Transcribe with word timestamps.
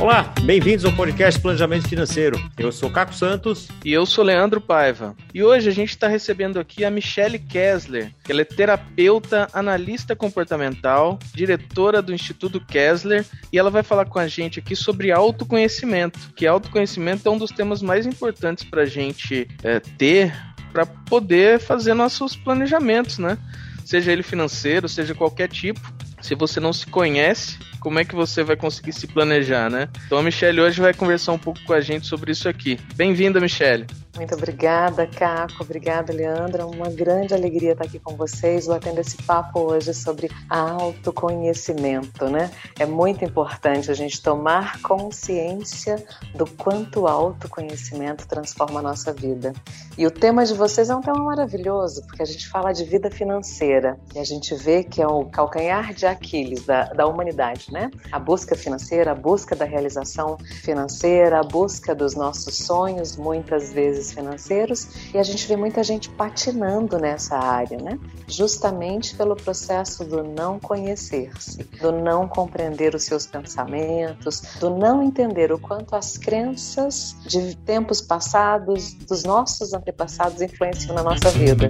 Olá, 0.00 0.32
bem-vindos 0.44 0.84
ao 0.84 0.92
podcast 0.92 1.40
Planejamento 1.40 1.88
Financeiro. 1.88 2.40
Eu 2.56 2.70
sou 2.70 2.88
Caco 2.88 3.12
Santos. 3.12 3.66
E 3.84 3.92
eu 3.92 4.06
sou 4.06 4.24
Leandro 4.24 4.60
Paiva. 4.60 5.16
E 5.34 5.42
hoje 5.42 5.68
a 5.68 5.72
gente 5.72 5.90
está 5.90 6.06
recebendo 6.06 6.60
aqui 6.60 6.84
a 6.84 6.90
Michelle 6.90 7.36
Kessler, 7.36 8.14
que 8.22 8.30
ela 8.30 8.42
é 8.42 8.44
terapeuta, 8.44 9.48
analista 9.52 10.14
comportamental, 10.14 11.18
diretora 11.34 12.00
do 12.00 12.14
Instituto 12.14 12.60
Kessler, 12.60 13.26
e 13.52 13.58
ela 13.58 13.70
vai 13.70 13.82
falar 13.82 14.04
com 14.04 14.20
a 14.20 14.28
gente 14.28 14.60
aqui 14.60 14.76
sobre 14.76 15.10
autoconhecimento, 15.10 16.32
que 16.36 16.46
autoconhecimento 16.46 17.28
é 17.28 17.32
um 17.32 17.38
dos 17.38 17.50
temas 17.50 17.82
mais 17.82 18.06
importantes 18.06 18.62
para 18.62 18.82
a 18.82 18.86
gente 18.86 19.48
é, 19.64 19.80
ter 19.80 20.32
para 20.72 20.86
poder 20.86 21.58
fazer 21.58 21.94
nossos 21.94 22.36
planejamentos, 22.36 23.18
né? 23.18 23.36
Seja 23.84 24.12
ele 24.12 24.22
financeiro, 24.22 24.88
seja 24.88 25.12
qualquer 25.12 25.48
tipo. 25.48 25.80
Se 26.20 26.36
você 26.36 26.60
não 26.60 26.72
se 26.72 26.86
conhece, 26.86 27.58
como 27.80 27.98
é 27.98 28.04
que 28.04 28.14
você 28.14 28.42
vai 28.42 28.56
conseguir 28.56 28.92
se 28.92 29.06
planejar, 29.06 29.70
né? 29.70 29.88
Então 30.06 30.18
a 30.18 30.22
Michelle 30.22 30.60
hoje 30.60 30.80
vai 30.80 30.92
conversar 30.94 31.32
um 31.32 31.38
pouco 31.38 31.60
com 31.64 31.72
a 31.72 31.80
gente 31.80 32.06
sobre 32.06 32.32
isso 32.32 32.48
aqui. 32.48 32.78
Bem-vinda, 32.94 33.40
Michelle. 33.40 33.86
Muito 34.16 34.34
obrigada, 34.34 35.06
Caco. 35.06 35.62
Obrigada, 35.62 36.12
Leandra. 36.12 36.66
Uma 36.66 36.90
grande 36.90 37.34
alegria 37.34 37.72
estar 37.72 37.84
aqui 37.84 37.98
com 37.98 38.16
vocês, 38.16 38.66
batendo 38.66 39.00
esse 39.00 39.16
papo 39.22 39.60
hoje 39.60 39.94
sobre 39.94 40.30
autoconhecimento, 40.48 42.28
né? 42.28 42.50
É 42.78 42.86
muito 42.86 43.24
importante 43.24 43.90
a 43.90 43.94
gente 43.94 44.20
tomar 44.20 44.80
consciência 44.82 46.04
do 46.34 46.46
quanto 46.46 47.02
o 47.02 47.06
autoconhecimento 47.06 48.26
transforma 48.26 48.80
a 48.80 48.82
nossa 48.82 49.12
vida. 49.12 49.52
E 49.96 50.06
o 50.06 50.10
tema 50.10 50.44
de 50.44 50.54
vocês 50.54 50.90
é 50.90 50.96
um 50.96 51.00
tema 51.00 51.22
maravilhoso, 51.22 52.02
porque 52.06 52.22
a 52.22 52.26
gente 52.26 52.48
fala 52.48 52.72
de 52.72 52.84
vida 52.84 53.10
financeira 53.10 53.98
e 54.14 54.18
a 54.18 54.24
gente 54.24 54.54
vê 54.54 54.82
que 54.82 55.02
é 55.02 55.06
o 55.06 55.26
calcanhar 55.26 55.92
de 55.92 56.06
Aquiles 56.06 56.64
da, 56.64 56.84
da 56.84 57.06
humanidade, 57.06 57.72
né? 57.72 57.90
A 58.10 58.18
busca 58.18 58.56
financeira, 58.56 59.12
a 59.12 59.14
busca 59.14 59.54
da 59.54 59.64
realização 59.64 60.38
financeira, 60.62 61.40
a 61.40 61.42
busca 61.42 61.94
dos 61.94 62.14
nossos 62.14 62.56
sonhos, 62.56 63.16
muitas 63.16 63.72
vezes 63.72 63.97
financeiros 64.12 65.12
e 65.12 65.18
a 65.18 65.22
gente 65.22 65.46
vê 65.46 65.56
muita 65.56 65.82
gente 65.82 66.08
patinando 66.10 66.98
nessa 66.98 67.36
área, 67.36 67.78
né? 67.78 67.98
Justamente 68.26 69.14
pelo 69.14 69.36
processo 69.36 70.04
do 70.04 70.22
não 70.22 70.58
conhecer-se, 70.58 71.64
do 71.80 71.92
não 71.92 72.28
compreender 72.28 72.94
os 72.94 73.04
seus 73.04 73.26
pensamentos, 73.26 74.42
do 74.60 74.70
não 74.70 75.02
entender 75.02 75.52
o 75.52 75.58
quanto 75.58 75.96
as 75.96 76.16
crenças 76.16 77.16
de 77.26 77.56
tempos 77.56 78.00
passados, 78.00 78.92
dos 78.94 79.24
nossos 79.24 79.72
antepassados 79.72 80.40
influenciam 80.40 80.94
na 80.94 81.02
nossa 81.02 81.30
vida. 81.30 81.68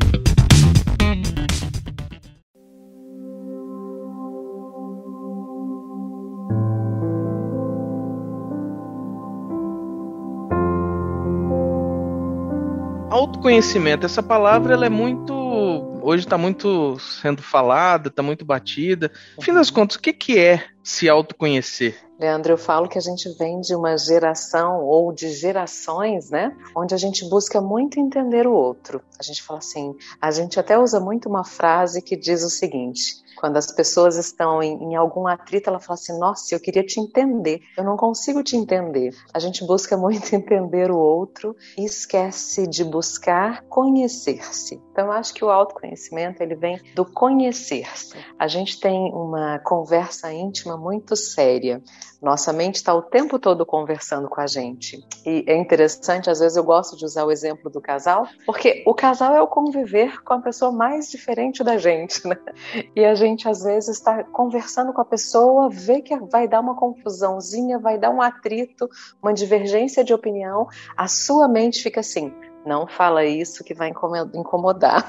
Autoconhecimento, 13.48 14.04
essa 14.04 14.22
palavra 14.22 14.74
ela 14.74 14.84
é 14.84 14.91
muito. 14.91 15.32
Hoje 16.02 16.24
está 16.24 16.36
muito 16.36 16.98
sendo 16.98 17.42
falada, 17.42 18.08
está 18.08 18.22
muito 18.22 18.44
batida. 18.44 19.10
No 19.36 19.42
fim 19.42 19.52
das 19.52 19.70
contas, 19.70 19.96
o 19.96 20.00
que, 20.00 20.12
que 20.12 20.38
é 20.38 20.64
se 20.82 21.08
autoconhecer? 21.08 21.96
Leandro, 22.20 22.52
eu 22.52 22.58
falo 22.58 22.88
que 22.88 22.98
a 22.98 23.00
gente 23.00 23.28
vem 23.38 23.60
de 23.60 23.74
uma 23.74 23.96
geração 23.96 24.84
ou 24.84 25.12
de 25.12 25.30
gerações, 25.32 26.30
né? 26.30 26.55
Onde 26.77 26.94
a 26.94 26.98
gente 26.98 27.24
busca 27.28 27.60
muito 27.60 27.98
entender 27.98 28.46
o 28.46 28.52
outro. 28.52 29.00
A 29.18 29.22
gente 29.22 29.42
fala 29.42 29.60
assim, 29.60 29.94
a 30.20 30.30
gente 30.30 30.60
até 30.60 30.78
usa 30.78 31.00
muito 31.00 31.28
uma 31.28 31.44
frase 31.44 32.02
que 32.02 32.16
diz 32.16 32.42
o 32.42 32.50
seguinte: 32.50 33.16
quando 33.39 33.56
as 33.56 33.70
pessoas 33.70 34.17
estão 34.17 34.62
em, 34.62 34.83
em, 34.83 34.97
algum 34.97 35.27
atrito, 35.27 35.70
ela 35.70 35.78
fala 35.78 35.94
assim: 35.94 36.19
Nossa, 36.19 36.55
eu 36.55 36.61
queria 36.61 36.85
te 36.85 37.01
entender, 37.01 37.61
eu 37.77 37.85
não 37.85 37.96
consigo 37.96 38.42
te 38.42 38.57
entender. 38.57 39.14
A 39.33 39.39
gente 39.39 39.64
busca 39.64 39.96
muito 39.98 40.35
entender 40.35 40.90
o 40.90 40.98
outro 40.98 41.55
e 41.77 41.85
esquece 41.85 42.67
de 42.67 42.85
buscar 42.85 43.62
conhecer-se. 43.64 44.80
Então, 44.92 45.07
eu 45.07 45.12
acho 45.12 45.33
que 45.33 45.45
o 45.45 45.51
autoconhecimento 45.51 46.42
ele 46.42 46.57
vem 46.57 46.80
do 46.95 47.05
conhecer-se. 47.05 48.17
A 48.39 48.48
gente 48.48 48.80
tem 48.80 49.12
uma 49.12 49.58
conversa 49.61 50.33
íntima 50.33 50.77
muito 50.77 51.14
séria. 51.14 51.80
Nossa 52.20 52.52
mente 52.52 52.77
está 52.77 52.92
o 52.92 53.02
tempo 53.02 53.39
todo 53.39 53.64
conversando 53.64 54.29
com 54.29 54.41
a 54.41 54.46
gente. 54.46 55.01
E 55.24 55.45
é 55.46 55.57
interessante, 55.57 56.29
às 56.29 56.41
vezes 56.41 56.57
eu 56.57 56.64
gosto 56.64 56.96
de 56.96 57.05
usar 57.05 57.24
o 57.24 57.30
exemplo 57.30 57.70
do 57.70 57.80
casal, 57.80 58.27
porque 58.45 58.83
o 58.85 58.92
casal 58.92 59.36
é 59.36 59.41
o 59.41 59.46
conviver 59.46 60.20
com 60.24 60.35
a 60.35 60.41
pessoa 60.41 60.73
mais 60.73 61.08
diferente 61.08 61.62
da 61.62 61.79
gente, 61.79 62.27
né? 62.27 62.36
E 62.96 63.05
a 63.05 63.14
gente 63.14 63.27
às 63.48 63.62
vezes 63.62 63.96
está 63.96 64.24
conversando 64.24 64.92
com 64.92 65.00
a 65.00 65.05
pessoa, 65.05 65.68
vê 65.68 66.00
que 66.00 66.16
vai 66.16 66.46
dar 66.48 66.61
uma 66.61 66.74
confusãozinha, 66.74 67.78
vai 67.78 67.98
dar 67.98 68.11
um 68.11 68.22
atrito, 68.22 68.89
uma 69.22 69.34
divergência 69.34 70.05
de 70.05 70.14
opinião, 70.14 70.68
a 70.96 71.08
sua 71.08 71.48
mente 71.48 71.83
fica 71.83 72.00
assim: 72.00 72.33
não 72.68 72.86
fala 72.86 73.24
isso 73.24 73.64
que 73.64 73.72
vai 73.72 73.90
incomodar. 74.34 75.08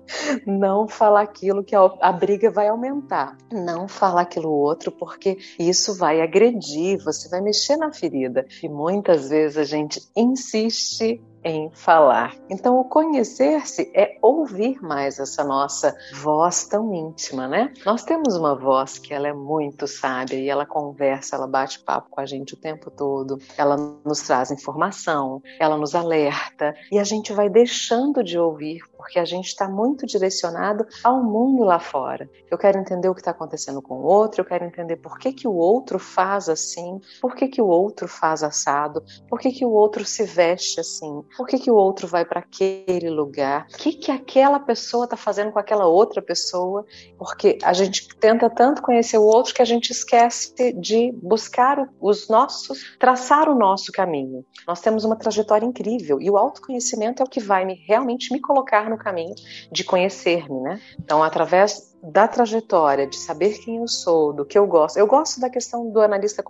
Não 0.46 0.86
fala 0.86 1.20
aquilo 1.22 1.64
que 1.64 1.74
a, 1.74 2.12
briga 2.12 2.50
vai 2.50 2.68
aumentar. 2.68 3.36
Não 3.50 3.88
fala 3.88 4.20
aquilo 4.20 4.50
outro 4.50 4.92
porque 4.92 5.38
isso 5.58 5.96
vai 5.96 6.20
agredir, 6.20 7.02
você 7.02 7.28
vai 7.28 7.40
mexer 7.40 7.76
na 7.76 7.92
ferida. 7.92 8.46
E 8.62 8.68
muitas 8.68 9.28
vezes 9.28 9.56
a 9.56 9.64
gente 9.64 10.00
insiste 10.16 11.20
em 11.44 11.70
falar. 11.72 12.34
Então, 12.48 12.78
o 12.78 12.84
conhecer-se 12.84 13.90
é 13.94 14.18
ouvir 14.22 14.80
mais 14.82 15.18
essa 15.18 15.42
nossa 15.44 15.96
voz 16.14 16.66
tão 16.66 16.94
íntima, 16.94 17.48
né? 17.48 17.72
Nós 17.84 18.04
temos 18.04 18.36
uma 18.36 18.54
voz 18.54 18.98
que 18.98 19.14
ela 19.14 19.28
é 19.28 19.32
muito 19.32 19.86
sábia 19.86 20.38
e 20.38 20.48
ela 20.48 20.66
conversa, 20.66 21.36
ela 21.36 21.46
bate 21.46 21.82
papo 21.82 22.10
com 22.10 22.20
a 22.20 22.26
gente 22.26 22.54
o 22.54 22.60
tempo 22.60 22.90
todo, 22.90 23.38
ela 23.56 23.76
nos 24.04 24.20
traz 24.22 24.50
informação, 24.50 25.42
ela 25.58 25.76
nos 25.76 25.94
alerta 25.94 26.74
e 26.90 26.98
a 26.98 27.04
gente 27.04 27.32
vai 27.32 27.48
deixando 27.48 28.22
de 28.22 28.38
ouvir 28.38 28.80
porque 29.00 29.18
a 29.18 29.24
gente 29.24 29.46
está 29.46 29.66
muito 29.66 30.06
direcionado 30.06 30.86
ao 31.02 31.24
mundo 31.24 31.64
lá 31.64 31.80
fora. 31.80 32.28
Eu 32.50 32.58
quero 32.58 32.78
entender 32.78 33.08
o 33.08 33.14
que 33.14 33.22
está 33.22 33.30
acontecendo 33.30 33.80
com 33.80 33.94
o 33.94 34.02
outro, 34.02 34.42
eu 34.42 34.44
quero 34.44 34.62
entender 34.62 34.96
por 34.96 35.18
que, 35.18 35.32
que 35.32 35.48
o 35.48 35.54
outro 35.54 35.98
faz 35.98 36.50
assim, 36.50 37.00
por 37.18 37.34
que, 37.34 37.48
que 37.48 37.62
o 37.62 37.66
outro 37.66 38.06
faz 38.06 38.42
assado, 38.42 39.02
por 39.26 39.40
que, 39.40 39.50
que 39.52 39.64
o 39.64 39.70
outro 39.70 40.04
se 40.04 40.24
veste 40.24 40.80
assim, 40.80 41.24
por 41.34 41.46
que, 41.46 41.58
que 41.58 41.70
o 41.70 41.74
outro 41.74 42.06
vai 42.06 42.26
para 42.26 42.40
aquele 42.40 43.08
lugar, 43.08 43.66
o 43.72 43.78
que, 43.78 43.94
que 43.94 44.12
aquela 44.12 44.60
pessoa 44.60 45.04
está 45.04 45.16
fazendo 45.16 45.50
com 45.50 45.58
aquela 45.58 45.86
outra 45.86 46.20
pessoa, 46.20 46.84
porque 47.16 47.56
a 47.62 47.72
gente 47.72 48.06
tenta 48.18 48.50
tanto 48.50 48.82
conhecer 48.82 49.16
o 49.16 49.24
outro 49.24 49.54
que 49.54 49.62
a 49.62 49.64
gente 49.64 49.90
esquece 49.92 50.74
de 50.74 51.10
buscar 51.22 51.88
os 51.98 52.28
nossos, 52.28 52.98
traçar 52.98 53.48
o 53.48 53.54
nosso 53.54 53.90
caminho. 53.92 54.44
Nós 54.66 54.82
temos 54.82 55.04
uma 55.04 55.16
trajetória 55.16 55.64
incrível 55.64 56.20
e 56.20 56.30
o 56.30 56.36
autoconhecimento 56.36 57.22
é 57.22 57.24
o 57.24 57.28
que 57.28 57.40
vai 57.40 57.64
me, 57.64 57.76
realmente 57.86 58.30
me 58.30 58.40
colocar 58.40 58.89
no 58.90 58.98
caminho 58.98 59.34
de 59.70 59.84
conhecer-me, 59.84 60.60
né? 60.60 60.80
Então, 60.98 61.22
através 61.22 61.90
da 62.02 62.26
trajetória, 62.26 63.06
de 63.06 63.16
saber 63.16 63.58
quem 63.58 63.76
eu 63.76 63.88
sou, 63.88 64.32
do 64.32 64.44
que 64.44 64.58
eu 64.58 64.66
gosto. 64.66 64.98
Eu 64.98 65.06
gosto 65.06 65.40
da 65.40 65.50
questão 65.50 65.90
do 65.90 66.00
analista 66.00 66.42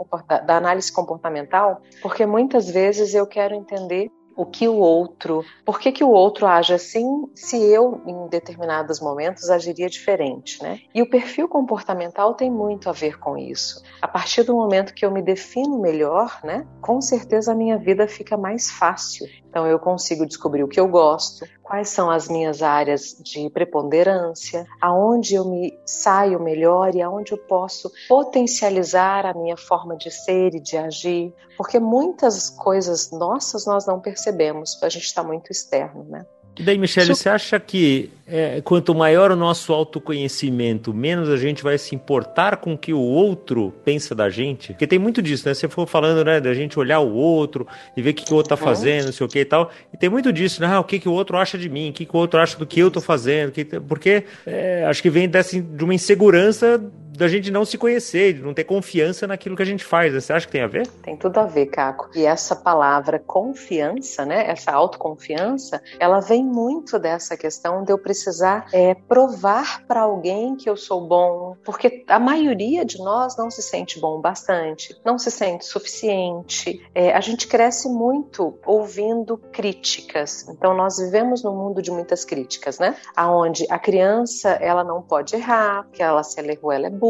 da 0.46 0.56
análise 0.56 0.92
comportamental, 0.92 1.82
porque 2.02 2.24
muitas 2.24 2.68
vezes 2.68 3.14
eu 3.14 3.26
quero 3.26 3.54
entender 3.54 4.10
o 4.40 4.46
que 4.46 4.66
o 4.66 4.76
outro, 4.76 5.44
por 5.66 5.78
que, 5.78 5.92
que 5.92 6.02
o 6.02 6.08
outro 6.08 6.46
age 6.46 6.72
assim, 6.72 7.28
se 7.34 7.62
eu, 7.62 8.00
em 8.06 8.26
determinados 8.28 8.98
momentos, 8.98 9.50
agiria 9.50 9.86
diferente, 9.86 10.62
né? 10.62 10.80
E 10.94 11.02
o 11.02 11.10
perfil 11.10 11.46
comportamental 11.46 12.32
tem 12.32 12.50
muito 12.50 12.88
a 12.88 12.92
ver 12.92 13.18
com 13.18 13.36
isso. 13.36 13.82
A 14.00 14.08
partir 14.08 14.42
do 14.42 14.54
momento 14.54 14.94
que 14.94 15.04
eu 15.04 15.10
me 15.10 15.20
defino 15.20 15.78
melhor, 15.78 16.40
né, 16.42 16.66
com 16.80 17.02
certeza 17.02 17.52
a 17.52 17.54
minha 17.54 17.76
vida 17.76 18.08
fica 18.08 18.34
mais 18.36 18.70
fácil. 18.70 19.26
Então 19.50 19.66
eu 19.66 19.80
consigo 19.80 20.24
descobrir 20.24 20.62
o 20.62 20.68
que 20.68 20.78
eu 20.78 20.86
gosto, 20.86 21.44
quais 21.60 21.88
são 21.88 22.08
as 22.08 22.28
minhas 22.28 22.62
áreas 22.62 23.16
de 23.20 23.50
preponderância, 23.50 24.64
aonde 24.80 25.34
eu 25.34 25.44
me 25.44 25.76
saio 25.84 26.40
melhor 26.40 26.94
e 26.94 27.02
aonde 27.02 27.32
eu 27.32 27.38
posso 27.38 27.90
potencializar 28.08 29.26
a 29.26 29.34
minha 29.34 29.56
forma 29.56 29.96
de 29.96 30.08
ser 30.08 30.54
e 30.54 30.60
de 30.60 30.76
agir, 30.76 31.34
porque 31.56 31.80
muitas 31.80 32.48
coisas 32.48 33.10
nossas 33.10 33.66
nós 33.66 33.86
não 33.86 34.00
percebemos, 34.00 34.80
a 34.82 34.88
gente 34.88 35.04
está 35.04 35.22
muito 35.22 35.50
externo, 35.50 36.04
né? 36.04 36.24
E 36.60 36.62
daí, 36.62 36.76
Michele, 36.76 37.14
você 37.14 37.30
acha 37.30 37.58
que 37.58 38.10
é, 38.26 38.60
quanto 38.60 38.94
maior 38.94 39.30
o 39.30 39.36
nosso 39.36 39.72
autoconhecimento, 39.72 40.92
menos 40.92 41.30
a 41.30 41.38
gente 41.38 41.62
vai 41.62 41.78
se 41.78 41.94
importar 41.94 42.58
com 42.58 42.74
o 42.74 42.78
que 42.78 42.92
o 42.92 43.00
outro 43.00 43.72
pensa 43.82 44.14
da 44.14 44.28
gente? 44.28 44.74
Porque 44.74 44.86
tem 44.86 44.98
muito 44.98 45.22
disso, 45.22 45.48
né? 45.48 45.54
Você 45.54 45.66
for 45.70 45.86
falando, 45.86 46.22
né, 46.22 46.38
da 46.38 46.52
gente 46.52 46.78
olhar 46.78 47.00
o 47.00 47.14
outro 47.14 47.66
e 47.96 48.02
ver 48.02 48.10
o 48.10 48.14
que, 48.14 48.26
que 48.26 48.32
o 48.34 48.36
outro 48.36 48.50
tá 48.50 48.58
fazendo, 48.58 49.06
não 49.06 49.12
sei 49.12 49.26
o 49.26 49.28
que 49.30 49.38
e 49.38 49.44
tal. 49.46 49.70
E 49.90 49.96
tem 49.96 50.10
muito 50.10 50.30
disso, 50.30 50.60
né? 50.60 50.66
Ah, 50.66 50.80
o 50.80 50.84
que, 50.84 50.98
que 50.98 51.08
o 51.08 51.12
outro 51.12 51.38
acha 51.38 51.56
de 51.56 51.70
mim, 51.70 51.88
o 51.88 51.92
que, 51.94 52.04
que 52.04 52.14
o 52.14 52.18
outro 52.18 52.38
acha 52.38 52.58
do 52.58 52.66
que 52.66 52.78
eu 52.78 52.90
tô 52.90 53.00
fazendo. 53.00 53.52
Que... 53.52 53.64
Porque 53.64 54.24
é, 54.44 54.84
acho 54.84 55.00
que 55.00 55.08
vem 55.08 55.30
dessa, 55.30 55.58
de 55.58 55.82
uma 55.82 55.94
insegurança 55.94 56.78
da 57.20 57.28
gente 57.28 57.50
não 57.50 57.66
se 57.66 57.76
conhecer, 57.76 58.32
de 58.32 58.40
não 58.40 58.54
ter 58.54 58.64
confiança 58.64 59.26
naquilo 59.26 59.54
que 59.54 59.62
a 59.62 59.66
gente 59.66 59.84
faz. 59.84 60.14
Você 60.14 60.32
acha 60.32 60.46
que 60.46 60.52
tem 60.52 60.62
a 60.62 60.66
ver? 60.66 60.86
Tem 61.02 61.14
tudo 61.14 61.38
a 61.38 61.44
ver, 61.44 61.66
Caco. 61.66 62.08
E 62.14 62.24
essa 62.24 62.56
palavra 62.56 63.18
confiança, 63.18 64.24
né? 64.24 64.48
Essa 64.48 64.72
autoconfiança, 64.72 65.82
ela 65.98 66.20
vem 66.20 66.42
muito 66.42 66.98
dessa 66.98 67.36
questão 67.36 67.84
de 67.84 67.92
eu 67.92 67.98
precisar 67.98 68.68
é, 68.72 68.94
provar 68.94 69.84
para 69.86 70.00
alguém 70.00 70.56
que 70.56 70.70
eu 70.70 70.78
sou 70.78 71.06
bom, 71.06 71.58
porque 71.62 72.06
a 72.08 72.18
maioria 72.18 72.86
de 72.86 72.96
nós 72.96 73.36
não 73.36 73.50
se 73.50 73.60
sente 73.60 74.00
bom 74.00 74.18
bastante, 74.18 74.98
não 75.04 75.18
se 75.18 75.30
sente 75.30 75.66
suficiente. 75.66 76.88
É, 76.94 77.12
a 77.12 77.20
gente 77.20 77.46
cresce 77.46 77.86
muito 77.86 78.58
ouvindo 78.64 79.36
críticas. 79.52 80.48
Então 80.48 80.72
nós 80.72 80.96
vivemos 80.96 81.44
num 81.44 81.54
mundo 81.54 81.82
de 81.82 81.90
muitas 81.90 82.24
críticas, 82.24 82.78
né? 82.78 82.96
Aonde 83.14 83.66
a 83.68 83.78
criança 83.78 84.52
ela 84.52 84.82
não 84.82 85.02
pode 85.02 85.36
errar, 85.36 85.86
que 85.92 86.02
ela 86.02 86.22
se 86.22 86.40
errou 86.40 86.72
ela 86.72 86.86
é 86.86 86.90
burra. 86.90 87.09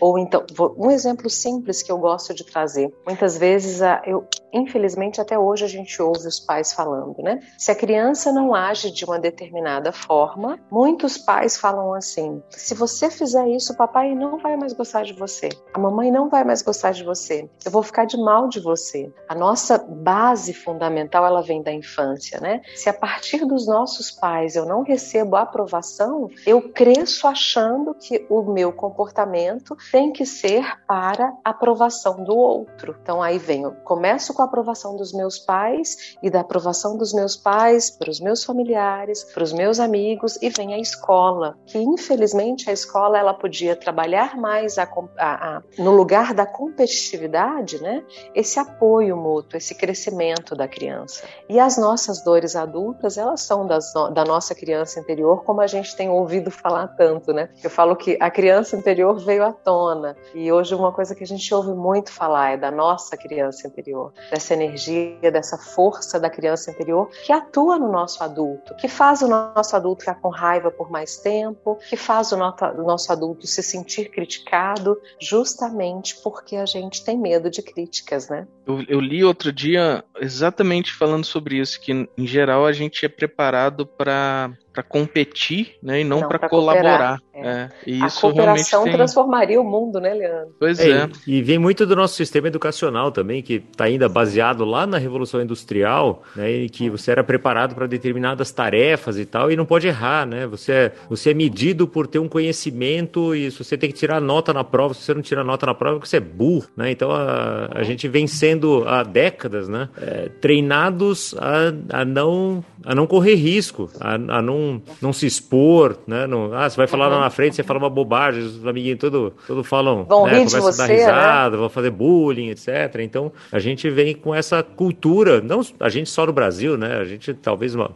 Ou 0.00 0.18
então 0.18 0.44
um 0.76 0.90
exemplo 0.90 1.28
simples 1.28 1.82
que 1.82 1.90
eu 1.90 1.98
gosto 1.98 2.34
de 2.34 2.44
trazer. 2.44 2.92
Muitas 3.06 3.36
vezes 3.36 3.80
eu 4.06 4.26
infelizmente 4.54 5.20
até 5.20 5.38
hoje 5.38 5.64
a 5.64 5.68
gente 5.68 6.00
ouve 6.00 6.26
os 6.26 6.40
pais 6.40 6.72
falando, 6.72 7.22
né? 7.22 7.40
Se 7.58 7.70
a 7.70 7.74
criança 7.74 8.32
não 8.32 8.54
age 8.54 8.90
de 8.90 9.04
uma 9.04 9.18
determinada 9.18 9.92
forma, 9.92 10.58
muitos 10.70 11.18
pais 11.18 11.56
falam 11.56 11.92
assim: 11.92 12.42
se 12.50 12.74
você 12.74 13.10
fizer 13.10 13.48
isso, 13.48 13.72
o 13.72 13.76
papai 13.76 14.14
não 14.14 14.38
vai 14.38 14.56
mais 14.56 14.72
gostar 14.72 15.02
de 15.02 15.12
você, 15.12 15.48
a 15.72 15.78
mamãe 15.78 16.10
não 16.10 16.28
vai 16.28 16.44
mais 16.44 16.62
gostar 16.62 16.92
de 16.92 17.02
você, 17.02 17.48
eu 17.64 17.70
vou 17.70 17.82
ficar 17.82 18.04
de 18.04 18.16
mal 18.16 18.48
de 18.48 18.60
você. 18.60 19.12
A 19.28 19.34
nossa 19.34 19.78
base 19.78 20.54
fundamental 20.54 21.26
ela 21.26 21.42
vem 21.42 21.62
da 21.62 21.72
infância, 21.72 22.40
né? 22.40 22.60
Se 22.76 22.88
a 22.88 22.94
partir 22.94 23.44
dos 23.44 23.66
nossos 23.66 24.10
pais 24.10 24.54
eu 24.54 24.64
não 24.64 24.82
recebo 24.82 25.36
aprovação, 25.36 26.28
eu 26.46 26.70
cresço 26.72 27.26
achando 27.26 27.94
que 27.94 28.24
o 28.30 28.42
meu 28.42 28.72
comportamento 28.72 29.76
tem 29.90 30.12
que 30.12 30.24
ser 30.24 30.64
para 30.86 31.32
aprovação 31.44 32.22
do 32.22 32.36
outro. 32.36 32.96
Então 33.02 33.22
aí 33.22 33.38
vem, 33.38 33.62
eu 33.62 33.72
começo 33.72 34.32
com 34.32 34.43
a 34.44 34.46
aprovação 34.46 34.96
dos 34.96 35.12
meus 35.12 35.38
pais 35.38 36.16
e 36.22 36.30
da 36.30 36.40
aprovação 36.40 36.96
dos 36.96 37.12
meus 37.12 37.36
pais 37.36 37.90
para 37.90 38.10
os 38.10 38.20
meus 38.20 38.44
familiares, 38.44 39.24
para 39.24 39.42
os 39.42 39.52
meus 39.52 39.80
amigos 39.80 40.38
e 40.40 40.48
vem 40.50 40.74
a 40.74 40.78
escola, 40.78 41.56
que 41.66 41.78
infelizmente 41.78 42.70
a 42.70 42.72
escola 42.72 43.18
ela 43.18 43.34
podia 43.34 43.74
trabalhar 43.74 44.36
mais 44.36 44.78
a, 44.78 44.84
a, 45.18 45.56
a, 45.56 45.62
no 45.78 45.90
lugar 45.90 46.34
da 46.34 46.46
competitividade, 46.46 47.80
né? 47.80 48.04
Esse 48.34 48.58
apoio 48.58 49.16
mútuo, 49.16 49.56
esse 49.56 49.74
crescimento 49.74 50.54
da 50.54 50.68
criança. 50.68 51.24
E 51.48 51.58
as 51.58 51.76
nossas 51.76 52.22
dores 52.22 52.54
adultas, 52.54 53.18
elas 53.18 53.40
são 53.42 53.66
das, 53.66 53.92
da 54.12 54.24
nossa 54.24 54.54
criança 54.54 55.00
interior, 55.00 55.42
como 55.44 55.60
a 55.60 55.66
gente 55.66 55.96
tem 55.96 56.08
ouvido 56.08 56.50
falar 56.50 56.88
tanto, 56.88 57.32
né? 57.32 57.48
Eu 57.62 57.70
falo 57.70 57.96
que 57.96 58.16
a 58.20 58.30
criança 58.30 58.76
interior 58.76 59.18
veio 59.18 59.44
à 59.44 59.52
tona 59.52 60.16
e 60.34 60.52
hoje 60.52 60.74
uma 60.74 60.92
coisa 60.92 61.14
que 61.14 61.24
a 61.24 61.26
gente 61.26 61.52
ouve 61.54 61.72
muito 61.72 62.12
falar 62.12 62.52
é 62.52 62.56
da 62.56 62.70
nossa 62.70 63.16
criança 63.16 63.66
interior, 63.66 64.12
dessa 64.34 64.52
energia, 64.52 65.30
dessa 65.30 65.56
força 65.56 66.18
da 66.18 66.28
criança 66.28 66.70
interior 66.70 67.08
que 67.24 67.32
atua 67.32 67.78
no 67.78 67.90
nosso 67.90 68.22
adulto, 68.22 68.74
que 68.74 68.88
faz 68.88 69.22
o 69.22 69.28
nosso 69.28 69.76
adulto 69.76 70.00
ficar 70.00 70.16
com 70.16 70.28
raiva 70.28 70.72
por 70.72 70.90
mais 70.90 71.16
tempo, 71.16 71.78
que 71.88 71.96
faz 71.96 72.32
o 72.32 72.36
nosso 72.36 73.12
adulto 73.12 73.46
se 73.46 73.62
sentir 73.62 74.10
criticado, 74.10 75.00
justamente 75.20 76.16
porque 76.22 76.56
a 76.56 76.66
gente 76.66 77.04
tem 77.04 77.16
medo 77.16 77.48
de 77.48 77.62
críticas, 77.62 78.28
né? 78.28 78.48
Eu, 78.66 78.82
eu 78.88 79.00
li 79.00 79.22
outro 79.22 79.52
dia 79.52 80.04
exatamente 80.18 80.92
falando 80.92 81.24
sobre 81.24 81.58
isso, 81.58 81.80
que 81.80 81.92
em 81.92 82.26
geral 82.26 82.66
a 82.66 82.72
gente 82.72 83.06
é 83.06 83.08
preparado 83.08 83.86
para 83.86 84.50
para 84.74 84.82
competir, 84.82 85.76
né, 85.80 86.00
e 86.00 86.04
não, 86.04 86.20
não 86.20 86.28
para 86.28 86.48
colaborar. 86.48 87.20
É. 87.32 87.34
É. 87.36 87.68
E 87.86 88.02
a 88.02 88.10
cooperação 88.10 88.84
tem... 88.84 88.92
transformaria 88.92 89.60
o 89.60 89.64
mundo, 89.64 90.00
né, 90.00 90.14
Leandro? 90.14 90.54
Pois 90.58 90.80
é. 90.80 90.90
é. 90.90 91.08
E 91.26 91.42
vem 91.42 91.58
muito 91.58 91.86
do 91.86 91.94
nosso 91.94 92.14
sistema 92.14 92.48
educacional 92.48 93.12
também, 93.12 93.42
que 93.42 93.54
está 93.54 93.84
ainda 93.84 94.08
baseado 94.08 94.64
lá 94.64 94.86
na 94.86 94.98
Revolução 94.98 95.40
Industrial, 95.40 96.22
né, 96.34 96.50
e 96.50 96.68
que 96.68 96.90
você 96.90 97.12
era 97.12 97.22
preparado 97.22 97.74
para 97.74 97.86
determinadas 97.86 98.50
tarefas 98.50 99.18
e 99.18 99.24
tal, 99.24 99.50
e 99.50 99.56
não 99.56 99.64
pode 99.64 99.86
errar, 99.86 100.26
né? 100.26 100.46
Você 100.46 100.72
é, 100.72 100.92
você 101.08 101.30
é 101.30 101.34
medido 101.34 101.86
por 101.86 102.06
ter 102.06 102.18
um 102.18 102.28
conhecimento 102.28 103.34
e 103.34 103.50
se 103.50 103.62
você 103.62 103.76
tem 103.76 103.90
que 103.90 103.96
tirar 103.96 104.20
nota 104.20 104.52
na 104.52 104.64
prova, 104.64 104.94
se 104.94 105.02
você 105.02 105.14
não 105.14 105.22
tira 105.22 105.44
nota 105.44 105.66
na 105.66 105.74
prova, 105.74 105.98
você 105.98 106.16
é 106.16 106.20
burro, 106.20 106.66
né? 106.76 106.90
Então 106.90 107.12
a, 107.12 107.68
a 107.72 107.82
gente 107.82 108.08
vem 108.08 108.26
sendo 108.26 108.84
há 108.86 109.02
décadas, 109.02 109.68
né, 109.68 109.88
é, 110.00 110.28
treinados 110.40 111.34
a, 111.38 112.00
a 112.00 112.04
não 112.04 112.64
a 112.84 112.94
não 112.94 113.06
correr 113.06 113.34
risco, 113.34 113.90
a, 113.98 114.14
a 114.14 114.42
não 114.42 114.63
não, 115.00 115.12
se 115.12 115.26
expor, 115.26 115.98
né? 116.06 116.26
Não, 116.26 116.52
ah, 116.54 116.68
você 116.68 116.76
vai 116.76 116.86
falar 116.86 117.08
lá 117.08 117.20
na 117.20 117.30
frente, 117.30 117.56
você 117.56 117.62
fala 117.62 117.78
uma 117.78 117.90
bobagem, 117.90 118.42
os 118.42 118.66
amiguinhos 118.66 118.98
todos 118.98 119.32
todo 119.46 119.64
falam, 119.64 120.04
vão 120.04 120.26
né? 120.26 120.44
Começam 120.44 120.66
a 120.66 120.70
dar 120.70 120.88
né? 120.88 120.94
risada, 120.94 121.50
né? 121.56 121.60
vão 121.60 121.68
fazer 121.68 121.90
bullying, 121.90 122.50
etc. 122.50 123.00
Então, 123.00 123.32
a 123.50 123.58
gente 123.58 123.88
vem 123.90 124.14
com 124.14 124.34
essa 124.34 124.62
cultura, 124.62 125.40
não 125.40 125.60
a 125.80 125.88
gente 125.88 126.10
só 126.10 126.26
no 126.26 126.32
Brasil, 126.32 126.76
né? 126.76 126.96
A 126.96 127.04
gente 127.04 127.34
talvez 127.34 127.74
no 127.74 127.94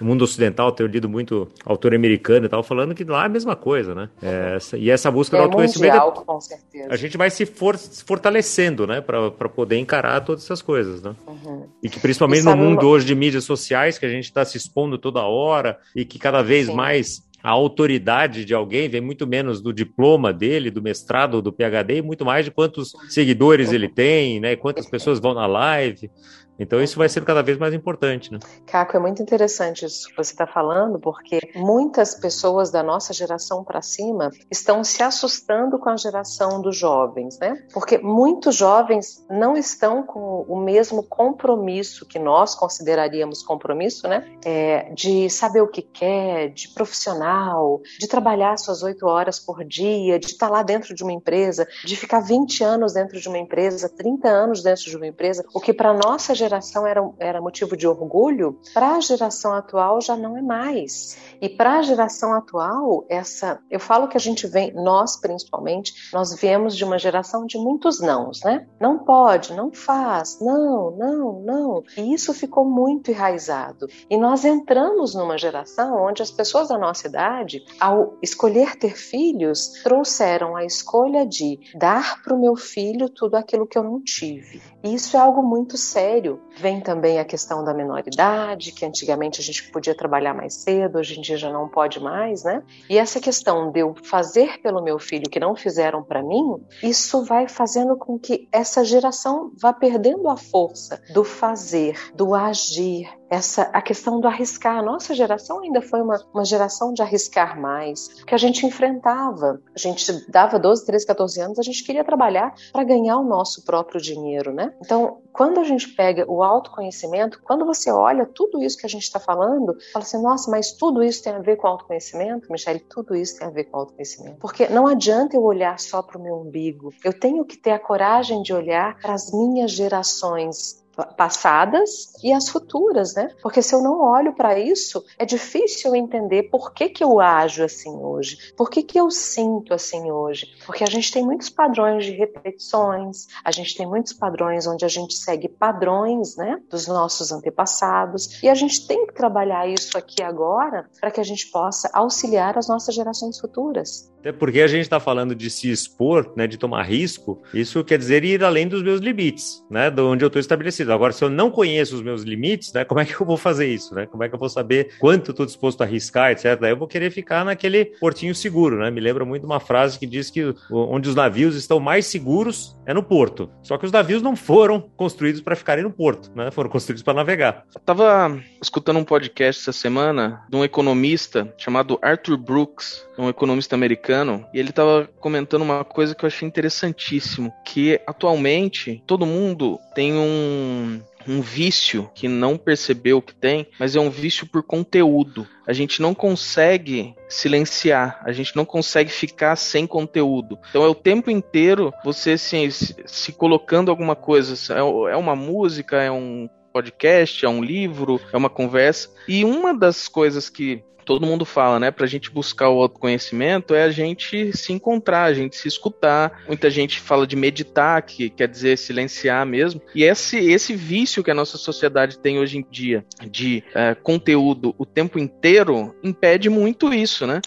mundo 0.00 0.22
ocidental 0.22 0.72
tenha 0.72 0.88
lido 0.88 1.08
muito 1.08 1.48
autor 1.64 1.94
americano 1.94 2.46
e 2.46 2.48
tal, 2.48 2.62
falando 2.62 2.94
que 2.94 3.04
lá 3.04 3.24
é 3.24 3.26
a 3.26 3.28
mesma 3.28 3.56
coisa, 3.56 3.94
né? 3.94 4.08
É, 4.22 4.58
e 4.76 4.90
essa 4.90 5.10
busca 5.10 5.36
é 5.36 5.40
do 5.40 5.44
autoconhecimento, 5.44 5.94
mundial, 5.94 6.12
com 6.12 6.40
certeza. 6.40 6.88
a 6.90 6.96
gente 6.96 7.16
vai 7.16 7.30
se, 7.30 7.46
for, 7.46 7.76
se 7.76 8.04
fortalecendo, 8.04 8.86
né? 8.86 9.00
Para 9.00 9.48
poder 9.48 9.78
encarar 9.78 10.20
todas 10.20 10.44
essas 10.44 10.62
coisas, 10.62 11.02
né? 11.02 11.14
Uhum. 11.26 11.66
E 11.82 11.88
que 11.88 12.00
principalmente 12.00 12.42
e 12.42 12.44
no 12.44 12.56
mundo 12.56 12.88
hoje 12.88 13.06
de 13.06 13.14
mídias 13.14 13.44
sociais, 13.44 13.98
que 13.98 14.06
a 14.06 14.08
gente 14.08 14.24
está 14.24 14.44
se 14.44 14.56
expondo 14.56 14.98
toda 14.98 15.22
hora 15.22 15.78
e 15.94 16.03
que 16.04 16.18
cada 16.18 16.42
vez 16.42 16.66
Sim. 16.66 16.74
mais 16.74 17.24
a 17.42 17.50
autoridade 17.50 18.44
de 18.44 18.54
alguém 18.54 18.88
vem 18.88 19.02
muito 19.02 19.26
menos 19.26 19.60
do 19.60 19.70
diploma 19.70 20.32
dele, 20.32 20.70
do 20.70 20.80
mestrado, 20.80 21.42
do 21.42 21.52
PhD, 21.52 21.98
e 21.98 22.02
muito 22.02 22.24
mais 22.24 22.46
de 22.46 22.50
quantos 22.50 22.92
seguidores 23.10 23.70
ele 23.70 23.86
tem, 23.86 24.40
né? 24.40 24.56
Quantas 24.56 24.88
pessoas 24.88 25.20
vão 25.20 25.34
na 25.34 25.46
live. 25.46 26.10
Então 26.58 26.82
isso 26.82 26.98
vai 26.98 27.08
ser 27.08 27.24
cada 27.24 27.42
vez 27.42 27.58
mais 27.58 27.74
importante, 27.74 28.32
né? 28.32 28.38
Caco, 28.66 28.96
é 28.96 29.00
muito 29.00 29.22
interessante 29.22 29.84
isso 29.84 30.08
que 30.08 30.16
você 30.16 30.32
está 30.32 30.46
falando, 30.46 30.98
porque 30.98 31.40
muitas 31.54 32.14
pessoas 32.14 32.70
da 32.70 32.82
nossa 32.82 33.12
geração 33.12 33.64
para 33.64 33.82
cima 33.82 34.30
estão 34.50 34.84
se 34.84 35.02
assustando 35.02 35.78
com 35.78 35.88
a 35.88 35.96
geração 35.96 36.60
dos 36.60 36.76
jovens, 36.76 37.38
né? 37.38 37.62
Porque 37.72 37.98
muitos 37.98 38.54
jovens 38.56 39.24
não 39.28 39.56
estão 39.56 40.02
com 40.02 40.44
o 40.48 40.56
mesmo 40.56 41.02
compromisso 41.02 42.06
que 42.06 42.18
nós 42.18 42.54
consideraríamos 42.54 43.42
compromisso, 43.42 44.06
né? 44.06 44.24
É, 44.44 44.92
de 44.92 45.28
saber 45.28 45.60
o 45.60 45.68
que 45.68 45.82
quer, 45.82 46.50
de 46.50 46.68
profissional, 46.68 47.80
de 47.98 48.06
trabalhar 48.06 48.56
suas 48.58 48.82
oito 48.82 49.06
horas 49.06 49.38
por 49.38 49.64
dia, 49.64 50.18
de 50.18 50.26
estar 50.26 50.46
tá 50.46 50.52
lá 50.52 50.62
dentro 50.62 50.94
de 50.94 51.02
uma 51.02 51.12
empresa, 51.12 51.66
de 51.84 51.96
ficar 51.96 52.20
20 52.20 52.62
anos 52.62 52.92
dentro 52.92 53.20
de 53.20 53.28
uma 53.28 53.38
empresa, 53.38 53.88
30 53.88 54.28
anos 54.28 54.62
dentro 54.62 54.84
de 54.84 54.96
uma 54.96 55.06
empresa, 55.06 55.44
o 55.52 55.60
que 55.60 55.72
para 55.72 55.92
nossa 55.92 56.34
geração 56.34 56.43
geração 56.44 56.86
era, 56.86 57.00
era 57.18 57.40
motivo 57.40 57.76
de 57.76 57.86
orgulho, 57.86 58.58
para 58.72 58.96
a 58.96 59.00
geração 59.00 59.52
atual 59.52 60.00
já 60.00 60.16
não 60.16 60.36
é 60.36 60.42
mais. 60.42 61.16
E 61.40 61.48
para 61.48 61.78
a 61.78 61.82
geração 61.82 62.34
atual, 62.34 63.04
essa, 63.08 63.60
eu 63.70 63.80
falo 63.80 64.08
que 64.08 64.16
a 64.16 64.20
gente 64.20 64.46
vem, 64.46 64.72
nós 64.74 65.16
principalmente, 65.16 65.92
nós 66.12 66.34
viemos 66.34 66.76
de 66.76 66.84
uma 66.84 66.98
geração 66.98 67.46
de 67.46 67.56
muitos 67.58 68.00
nãos, 68.00 68.40
né? 68.44 68.66
Não 68.80 68.98
pode, 68.98 69.54
não 69.54 69.72
faz, 69.72 70.38
não, 70.40 70.90
não, 70.90 71.40
não. 71.40 71.82
E 71.96 72.12
isso 72.12 72.34
ficou 72.34 72.64
muito 72.64 73.10
enraizado. 73.10 73.86
E 74.08 74.16
nós 74.16 74.44
entramos 74.44 75.14
numa 75.14 75.38
geração 75.38 76.02
onde 76.04 76.22
as 76.22 76.30
pessoas 76.30 76.68
da 76.68 76.78
nossa 76.78 77.08
idade, 77.08 77.64
ao 77.80 78.16
escolher 78.22 78.76
ter 78.76 78.96
filhos, 78.96 79.82
trouxeram 79.82 80.56
a 80.56 80.64
escolha 80.64 81.26
de 81.26 81.58
dar 81.74 82.22
para 82.22 82.34
o 82.34 82.40
meu 82.40 82.56
filho 82.56 83.08
tudo 83.08 83.36
aquilo 83.36 83.66
que 83.66 83.78
eu 83.78 83.82
não 83.82 84.00
tive. 84.02 84.60
E 84.82 84.94
isso 84.94 85.16
é 85.16 85.20
algo 85.20 85.42
muito 85.42 85.76
sério 85.78 86.33
Vem 86.56 86.80
também 86.80 87.18
a 87.18 87.24
questão 87.24 87.64
da 87.64 87.74
menoridade, 87.74 88.72
que 88.72 88.84
antigamente 88.84 89.40
a 89.40 89.44
gente 89.44 89.70
podia 89.70 89.94
trabalhar 89.94 90.34
mais 90.34 90.54
cedo, 90.54 90.98
hoje 90.98 91.18
em 91.18 91.22
dia 91.22 91.36
já 91.36 91.52
não 91.52 91.68
pode 91.68 92.00
mais, 92.00 92.44
né? 92.44 92.62
E 92.88 92.98
essa 92.98 93.20
questão 93.20 93.70
de 93.70 93.80
eu 93.80 93.94
fazer 94.04 94.60
pelo 94.60 94.82
meu 94.82 94.98
filho 94.98 95.28
que 95.30 95.40
não 95.40 95.54
fizeram 95.56 96.02
para 96.02 96.22
mim, 96.22 96.56
isso 96.82 97.24
vai 97.24 97.48
fazendo 97.48 97.96
com 97.96 98.18
que 98.18 98.48
essa 98.52 98.84
geração 98.84 99.52
vá 99.60 99.72
perdendo 99.72 100.28
a 100.28 100.36
força 100.36 101.02
do 101.12 101.24
fazer, 101.24 101.98
do 102.14 102.34
agir, 102.34 103.08
essa 103.34 103.62
a 103.72 103.82
questão 103.82 104.20
do 104.20 104.28
arriscar. 104.28 104.78
A 104.78 104.82
nossa 104.82 105.14
geração 105.14 105.60
ainda 105.60 105.82
foi 105.82 106.00
uma, 106.00 106.24
uma 106.32 106.44
geração 106.44 106.92
de 106.92 107.02
arriscar 107.02 107.60
mais, 107.60 108.08
que 108.24 108.34
a 108.34 108.38
gente 108.38 108.64
enfrentava. 108.66 109.60
A 109.74 109.78
gente 109.78 110.30
dava 110.30 110.58
12, 110.58 110.86
13, 110.86 111.06
14 111.06 111.40
anos, 111.40 111.58
a 111.58 111.62
gente 111.62 111.84
queria 111.84 112.04
trabalhar 112.04 112.54
para 112.72 112.84
ganhar 112.84 113.18
o 113.18 113.24
nosso 113.24 113.64
próprio 113.64 114.00
dinheiro, 114.00 114.52
né? 114.52 114.72
Então, 114.80 115.18
quando 115.32 115.58
a 115.58 115.64
gente 115.64 115.88
pega 115.88 116.24
o 116.30 116.42
autoconhecimento, 116.42 117.40
quando 117.42 117.66
você 117.66 117.90
olha 117.90 118.24
tudo 118.24 118.62
isso 118.62 118.78
que 118.78 118.86
a 118.86 118.88
gente 118.88 119.02
está 119.02 119.18
falando, 119.18 119.76
fala 119.92 120.04
assim, 120.04 120.22
nossa, 120.22 120.50
mas 120.50 120.72
tudo 120.72 121.02
isso 121.02 121.22
tem 121.22 121.32
a 121.32 121.40
ver 121.40 121.56
com 121.56 121.66
autoconhecimento? 121.66 122.50
Michele, 122.50 122.78
tudo 122.78 123.16
isso 123.16 123.38
tem 123.38 123.48
a 123.48 123.50
ver 123.50 123.64
com 123.64 123.78
autoconhecimento. 123.78 124.38
Porque 124.38 124.68
não 124.68 124.86
adianta 124.86 125.36
eu 125.36 125.42
olhar 125.42 125.78
só 125.80 126.02
para 126.02 126.18
o 126.18 126.22
meu 126.22 126.36
umbigo. 126.36 126.92
Eu 127.02 127.12
tenho 127.12 127.44
que 127.44 127.56
ter 127.56 127.72
a 127.72 127.78
coragem 127.78 128.42
de 128.42 128.52
olhar 128.52 128.96
para 129.00 129.14
as 129.14 129.32
minhas 129.32 129.72
gerações 129.72 130.83
passadas 131.16 132.12
e 132.22 132.32
as 132.32 132.48
futuras, 132.48 133.14
né? 133.14 133.28
Porque 133.42 133.62
se 133.62 133.74
eu 133.74 133.82
não 133.82 134.00
olho 134.00 134.34
para 134.34 134.58
isso, 134.58 135.04
é 135.18 135.24
difícil 135.24 135.94
entender 135.94 136.44
por 136.44 136.72
que, 136.72 136.88
que 136.88 137.02
eu 137.02 137.20
ajo 137.20 137.64
assim 137.64 137.90
hoje, 137.90 138.52
por 138.56 138.70
que, 138.70 138.82
que 138.82 138.98
eu 138.98 139.10
sinto 139.10 139.74
assim 139.74 140.10
hoje. 140.10 140.46
Porque 140.66 140.84
a 140.84 140.88
gente 140.88 141.10
tem 141.12 141.24
muitos 141.24 141.48
padrões 141.48 142.04
de 142.04 142.12
repetições, 142.12 143.26
a 143.44 143.50
gente 143.50 143.76
tem 143.76 143.86
muitos 143.86 144.12
padrões 144.12 144.66
onde 144.66 144.84
a 144.84 144.88
gente 144.88 145.14
segue 145.14 145.48
padrões, 145.48 146.36
né, 146.36 146.60
dos 146.70 146.86
nossos 146.86 147.32
antepassados, 147.32 148.42
e 148.42 148.48
a 148.48 148.54
gente 148.54 148.86
tem 148.86 149.06
que 149.06 149.14
trabalhar 149.14 149.66
isso 149.68 149.96
aqui 149.96 150.22
agora 150.22 150.88
para 151.00 151.10
que 151.10 151.20
a 151.20 151.24
gente 151.24 151.50
possa 151.50 151.90
auxiliar 151.92 152.58
as 152.58 152.68
nossas 152.68 152.94
gerações 152.94 153.38
futuras. 153.38 154.13
Até 154.24 154.32
porque 154.32 154.62
a 154.62 154.66
gente 154.66 154.80
está 154.80 154.98
falando 154.98 155.34
de 155.34 155.50
se 155.50 155.70
expor, 155.70 156.32
né, 156.34 156.46
de 156.46 156.56
tomar 156.56 156.82
risco, 156.84 157.42
isso 157.52 157.84
quer 157.84 157.98
dizer 157.98 158.24
ir 158.24 158.42
além 158.42 158.66
dos 158.66 158.82
meus 158.82 158.98
limites, 158.98 159.62
né, 159.70 159.90
de 159.90 160.00
onde 160.00 160.24
eu 160.24 160.28
estou 160.28 160.40
estabelecido. 160.40 160.94
Agora, 160.94 161.12
se 161.12 161.22
eu 161.22 161.28
não 161.28 161.50
conheço 161.50 161.94
os 161.94 162.00
meus 162.00 162.22
limites, 162.22 162.72
né, 162.72 162.86
como 162.86 163.00
é 163.00 163.04
que 163.04 163.20
eu 163.20 163.26
vou 163.26 163.36
fazer 163.36 163.66
isso, 163.66 163.94
né? 163.94 164.06
Como 164.06 164.24
é 164.24 164.28
que 164.28 164.34
eu 164.34 164.38
vou 164.38 164.48
saber 164.48 164.94
quanto 164.98 165.32
estou 165.32 165.44
disposto 165.44 165.82
a 165.82 165.84
arriscar, 165.84 166.30
etc. 166.30 166.58
Daí 166.58 166.70
eu 166.70 166.76
vou 166.76 166.88
querer 166.88 167.10
ficar 167.10 167.44
naquele 167.44 167.84
portinho 168.00 168.34
seguro, 168.34 168.78
né? 168.78 168.90
Me 168.90 169.00
lembra 169.00 169.26
muito 169.26 169.44
uma 169.44 169.60
frase 169.60 169.98
que 169.98 170.06
diz 170.06 170.30
que 170.30 170.54
onde 170.70 171.08
os 171.08 171.14
navios 171.14 171.54
estão 171.54 171.78
mais 171.78 172.06
seguros 172.06 172.78
é 172.86 172.94
no 172.94 173.02
porto. 173.02 173.50
Só 173.62 173.76
que 173.76 173.84
os 173.84 173.92
navios 173.92 174.22
não 174.22 174.34
foram 174.34 174.80
construídos 174.96 175.42
para 175.42 175.54
ficarem 175.54 175.84
no 175.84 175.90
porto, 175.90 176.30
né? 176.34 176.50
Foram 176.50 176.70
construídos 176.70 177.02
para 177.02 177.12
navegar. 177.12 177.64
Eu 177.74 177.80
tava 177.82 178.40
escutando 178.62 178.98
um 178.98 179.04
podcast 179.04 179.60
essa 179.60 179.72
semana 179.78 180.42
de 180.48 180.56
um 180.56 180.64
economista 180.64 181.52
chamado 181.58 181.98
Arthur 182.00 182.38
Brooks, 182.38 183.06
um 183.18 183.28
economista 183.28 183.74
americano, 183.74 184.13
e 184.52 184.58
ele 184.58 184.70
estava 184.70 185.08
comentando 185.18 185.62
uma 185.62 185.84
coisa 185.84 186.14
que 186.14 186.24
eu 186.24 186.26
achei 186.26 186.46
interessantíssimo, 186.46 187.52
que 187.64 188.00
atualmente 188.06 189.02
todo 189.06 189.26
mundo 189.26 189.78
tem 189.94 190.12
um 190.14 191.00
um 191.26 191.40
vício 191.40 192.10
que 192.14 192.28
não 192.28 192.56
percebeu 192.56 193.20
que 193.22 193.34
tem, 193.34 193.66
mas 193.78 193.96
é 193.96 194.00
um 194.00 194.10
vício 194.10 194.46
por 194.46 194.62
conteúdo. 194.62 195.46
A 195.66 195.72
gente 195.72 196.02
não 196.02 196.14
consegue 196.14 197.14
silenciar, 197.28 198.20
a 198.24 198.32
gente 198.32 198.54
não 198.54 198.64
consegue 198.64 199.10
ficar 199.10 199.56
sem 199.56 199.86
conteúdo. 199.86 200.58
Então 200.68 200.84
é 200.84 200.88
o 200.88 200.94
tempo 200.94 201.30
inteiro 201.30 201.92
você 202.04 202.36
se, 202.36 202.70
se 202.70 203.32
colocando 203.32 203.90
alguma 203.90 204.14
coisa. 204.14 204.54
É, 204.74 204.78
é 204.78 205.16
uma 205.16 205.34
música, 205.34 206.02
é 206.02 206.10
um 206.10 206.48
podcast, 206.72 207.44
é 207.44 207.48
um 207.48 207.62
livro, 207.62 208.20
é 208.32 208.36
uma 208.36 208.50
conversa. 208.50 209.08
E 209.28 209.44
uma 209.44 209.72
das 209.72 210.08
coisas 210.08 210.50
que 210.50 210.82
todo 211.04 211.26
mundo 211.26 211.44
fala, 211.44 211.78
né? 211.78 211.90
Pra 211.90 212.06
gente 212.06 212.30
buscar 212.30 212.68
o 212.68 212.80
autoconhecimento 212.80 213.74
é 213.74 213.84
a 213.84 213.90
gente 213.90 214.56
se 214.56 214.72
encontrar, 214.72 215.24
a 215.24 215.34
gente 215.34 215.56
se 215.56 215.68
escutar. 215.68 216.42
Muita 216.46 216.70
gente 216.70 217.00
fala 217.00 217.26
de 217.26 217.36
meditar, 217.36 218.02
que 218.02 218.30
quer 218.30 218.48
dizer 218.48 218.78
silenciar 218.78 219.46
mesmo. 219.46 219.80
E 219.94 220.04
esse, 220.04 220.38
esse 220.50 220.74
vício 220.74 221.22
que 221.22 221.30
a 221.30 221.34
nossa 221.34 221.56
sociedade 221.56 222.18
tem 222.18 222.38
hoje 222.38 222.58
em 222.58 222.66
dia 222.70 223.04
de 223.30 223.62
é, 223.74 223.94
conteúdo 223.94 224.74
o 224.78 224.86
tempo 224.86 225.18
inteiro 225.18 225.94
impede 226.02 226.48
muito 226.48 226.92
isso, 226.92 227.26
né? 227.26 227.40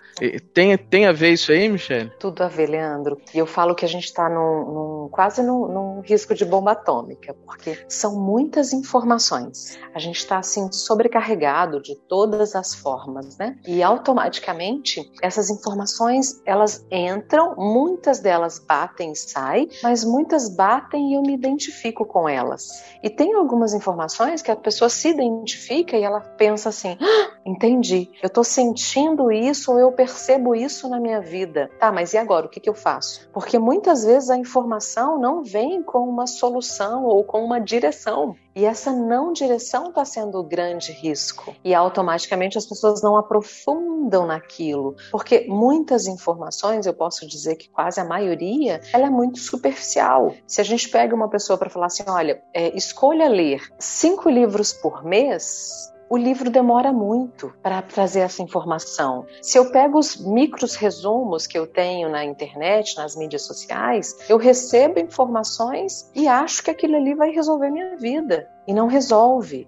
Tem, 0.53 0.77
tem 0.77 1.05
a 1.05 1.11
ver 1.11 1.31
isso 1.33 1.51
aí, 1.51 1.69
Michelle? 1.69 2.11
Tudo 2.19 2.43
a 2.43 2.47
ver, 2.47 2.69
Leandro. 2.69 3.19
E 3.33 3.37
eu 3.37 3.45
falo 3.45 3.75
que 3.75 3.85
a 3.85 3.87
gente 3.87 4.05
está 4.05 4.29
num, 4.29 4.73
num, 5.03 5.09
quase 5.09 5.41
num, 5.43 5.67
num 5.67 6.01
risco 6.01 6.33
de 6.33 6.45
bomba 6.45 6.71
atômica, 6.71 7.35
porque 7.45 7.77
são 7.87 8.19
muitas 8.19 8.73
informações. 8.73 9.77
A 9.93 9.99
gente 9.99 10.17
está 10.17 10.37
assim 10.37 10.71
sobrecarregado 10.71 11.81
de 11.81 11.95
todas 11.95 12.55
as 12.55 12.73
formas, 12.73 13.37
né? 13.37 13.46
Né? 13.47 13.57
E 13.65 13.81
automaticamente 13.81 15.09
essas 15.21 15.49
informações 15.49 16.41
elas 16.45 16.85
entram, 16.91 17.55
muitas 17.55 18.19
delas 18.19 18.59
batem 18.59 19.11
e 19.11 19.15
saem, 19.15 19.69
mas 19.81 20.03
muitas 20.03 20.49
batem 20.49 21.11
e 21.11 21.15
eu 21.15 21.21
me 21.21 21.33
identifico 21.33 22.05
com 22.05 22.27
elas. 22.27 22.83
E 23.01 23.09
tem 23.09 23.33
algumas 23.33 23.73
informações 23.73 24.41
que 24.41 24.51
a 24.51 24.55
pessoa 24.55 24.89
se 24.89 25.09
identifica 25.09 25.95
e 25.95 26.03
ela 26.03 26.19
pensa 26.19 26.69
assim: 26.69 26.97
ah, 26.99 27.37
entendi, 27.45 28.09
eu 28.21 28.29
tô 28.29 28.43
sentindo 28.43 29.31
isso 29.31 29.71
ou 29.71 29.79
eu 29.79 29.91
percebo 29.91 30.55
isso 30.55 30.89
na 30.89 30.99
minha 30.99 31.21
vida. 31.21 31.69
Tá, 31.79 31.91
mas 31.91 32.13
e 32.13 32.17
agora? 32.17 32.45
O 32.45 32.49
que, 32.49 32.59
que 32.59 32.69
eu 32.69 32.75
faço? 32.75 33.29
Porque 33.31 33.57
muitas 33.57 34.03
vezes 34.03 34.29
a 34.29 34.37
informação 34.37 35.19
não 35.19 35.43
vem 35.43 35.81
com 35.81 35.99
uma 35.99 36.27
solução 36.27 37.05
ou 37.05 37.23
com 37.23 37.43
uma 37.43 37.59
direção. 37.59 38.35
E 38.57 38.65
essa 38.65 38.91
não 38.91 39.33
direção 39.33 39.89
está 39.89 40.03
sendo 40.03 40.39
o 40.39 40.43
grande 40.43 40.91
risco. 40.91 41.55
E 41.63 41.75
automaticamente 41.75 42.57
as 42.57 42.65
pessoas 42.65 43.03
não 43.03 43.15
aprofundam 43.15 44.25
naquilo. 44.25 44.95
Porque 45.11 45.45
muitas 45.47 46.07
informações, 46.07 46.87
eu 46.87 46.93
posso 46.95 47.27
dizer 47.27 47.55
que 47.55 47.69
quase 47.69 47.99
a 47.99 48.03
maioria, 48.03 48.81
ela 48.91 49.05
é 49.05 49.09
muito 49.11 49.37
superficial. 49.37 50.33
Se 50.47 50.59
a 50.59 50.63
gente 50.63 50.89
pega 50.89 51.13
uma 51.13 51.29
pessoa 51.29 51.55
para 51.55 51.69
falar 51.69 51.85
assim: 51.85 52.03
olha, 52.07 52.41
é, 52.51 52.75
escolha 52.75 53.29
ler 53.29 53.61
cinco 53.77 54.27
livros 54.27 54.73
por 54.73 55.03
mês, 55.05 55.93
o 56.09 56.17
livro 56.17 56.49
demora 56.49 56.91
muito 56.91 57.53
para 57.61 57.81
trazer 57.81 58.21
essa 58.21 58.41
informação. 58.41 59.25
Se 59.41 59.57
eu 59.57 59.71
pego 59.71 59.99
os 59.99 60.17
micros 60.17 60.75
resumos 60.75 61.45
que 61.45 61.57
eu 61.57 61.67
tenho 61.67 62.09
na 62.09 62.23
internet, 62.23 62.95
nas 62.97 63.15
mídias 63.15 63.43
sociais, 63.43 64.15
eu 64.29 64.37
recebo 64.37 64.99
informações 64.99 66.09
e 66.15 66.27
acho 66.27 66.63
que 66.63 66.71
aquilo 66.71 66.95
ali 66.95 67.13
vai 67.13 67.31
resolver 67.31 67.69
minha 67.69 67.97
vida. 67.97 68.47
E 68.67 68.73
não 68.73 68.87
resolve. 68.87 69.65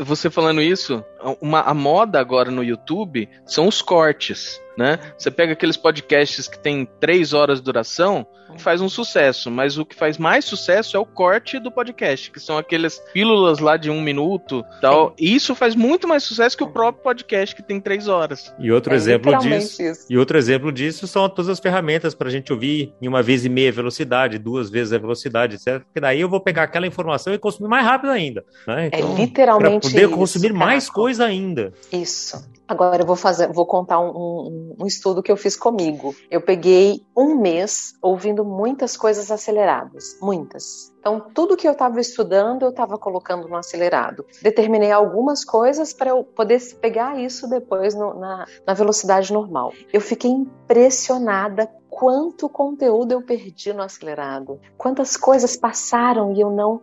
Você 0.00 0.28
falando 0.28 0.60
isso, 0.60 1.02
uma, 1.40 1.62
a 1.62 1.72
moda 1.72 2.20
agora 2.20 2.50
no 2.50 2.62
YouTube 2.62 3.26
são 3.46 3.66
os 3.66 3.80
cortes 3.80 4.60
né? 4.76 4.98
Você 5.16 5.30
pega 5.30 5.52
aqueles 5.52 5.76
podcasts 5.76 6.48
que 6.48 6.58
tem 6.58 6.88
três 7.00 7.32
horas 7.32 7.58
de 7.58 7.64
duração, 7.64 8.26
faz 8.58 8.80
um 8.80 8.88
sucesso, 8.88 9.50
mas 9.50 9.78
o 9.78 9.84
que 9.84 9.94
faz 9.94 10.18
mais 10.18 10.44
sucesso 10.44 10.96
é 10.96 11.00
o 11.00 11.06
corte 11.06 11.58
do 11.58 11.70
podcast, 11.70 12.30
que 12.30 12.40
são 12.40 12.58
aquelas 12.58 12.98
pílulas 13.12 13.58
lá 13.58 13.76
de 13.76 13.90
um 13.90 14.00
minuto 14.00 14.64
tal. 14.80 15.14
E 15.18 15.34
isso 15.34 15.54
faz 15.54 15.74
muito 15.74 16.06
mais 16.06 16.22
sucesso 16.22 16.56
que 16.56 16.64
o 16.64 16.70
próprio 16.70 17.02
podcast 17.02 17.54
que 17.54 17.62
tem 17.62 17.80
três 17.80 18.08
horas. 18.08 18.54
E 18.58 18.70
outro 18.70 18.92
é 18.92 18.96
exemplo 18.96 19.36
disso. 19.38 19.82
Isso. 19.82 20.06
E 20.08 20.18
outro 20.18 20.38
exemplo 20.38 20.72
disso 20.72 21.06
são 21.06 21.28
todas 21.28 21.48
as 21.48 21.60
ferramentas 21.60 22.14
para 22.14 22.28
a 22.28 22.30
gente 22.30 22.52
ouvir 22.52 22.92
em 23.00 23.08
uma 23.08 23.22
vez 23.22 23.44
e 23.44 23.48
meia 23.48 23.72
velocidade, 23.72 24.38
duas 24.38 24.70
vezes 24.70 24.92
a 24.92 24.98
velocidade, 24.98 25.56
etc. 25.56 25.82
Porque 25.82 26.00
daí 26.00 26.20
eu 26.20 26.28
vou 26.28 26.40
pegar 26.40 26.64
aquela 26.64 26.86
informação 26.86 27.32
e 27.32 27.38
consumir 27.38 27.68
mais 27.68 27.84
rápido 27.84 28.10
ainda. 28.10 28.44
Né? 28.66 28.90
É 28.92 28.98
então, 28.98 29.14
é 29.14 29.20
literalmente 29.20 29.80
para 29.80 29.90
poder 29.90 30.08
consumir 30.10 30.52
mais 30.52 30.88
coisa 30.88 31.24
ainda. 31.24 31.72
Isso. 31.92 32.54
Agora 32.66 33.02
eu 33.02 33.06
vou 33.06 33.16
fazer, 33.16 33.52
vou 33.52 33.66
contar 33.66 34.00
um, 34.00 34.10
um, 34.10 34.76
um, 34.80 34.86
estudo 34.86 35.22
que 35.22 35.30
eu 35.30 35.36
fiz 35.36 35.54
comigo. 35.54 36.14
Eu 36.30 36.40
peguei 36.40 37.04
um 37.16 37.34
mês 37.34 37.94
ouvindo 38.00 38.44
muitas 38.44 38.96
coisas 38.96 39.30
aceleradas, 39.30 40.18
muitas. 40.20 40.92
Então 40.98 41.20
tudo 41.34 41.56
que 41.56 41.68
eu 41.68 41.72
estava 41.72 42.00
estudando 42.00 42.62
eu 42.62 42.70
estava 42.70 42.96
colocando 42.96 43.46
no 43.46 43.56
acelerado. 43.56 44.24
Determinei 44.42 44.90
algumas 44.90 45.44
coisas 45.44 45.92
para 45.92 46.10
eu 46.10 46.24
poder 46.24 46.60
pegar 46.80 47.20
isso 47.20 47.48
depois 47.48 47.94
no, 47.94 48.14
na, 48.14 48.46
na 48.66 48.72
velocidade 48.72 49.30
normal. 49.30 49.72
Eu 49.92 50.00
fiquei 50.00 50.30
impressionada 50.30 51.70
quanto 51.90 52.48
conteúdo 52.48 53.12
eu 53.12 53.22
perdi 53.22 53.72
no 53.72 53.82
acelerado, 53.82 54.60
quantas 54.76 55.16
coisas 55.16 55.56
passaram 55.56 56.32
e 56.32 56.40
eu 56.40 56.50
não 56.50 56.82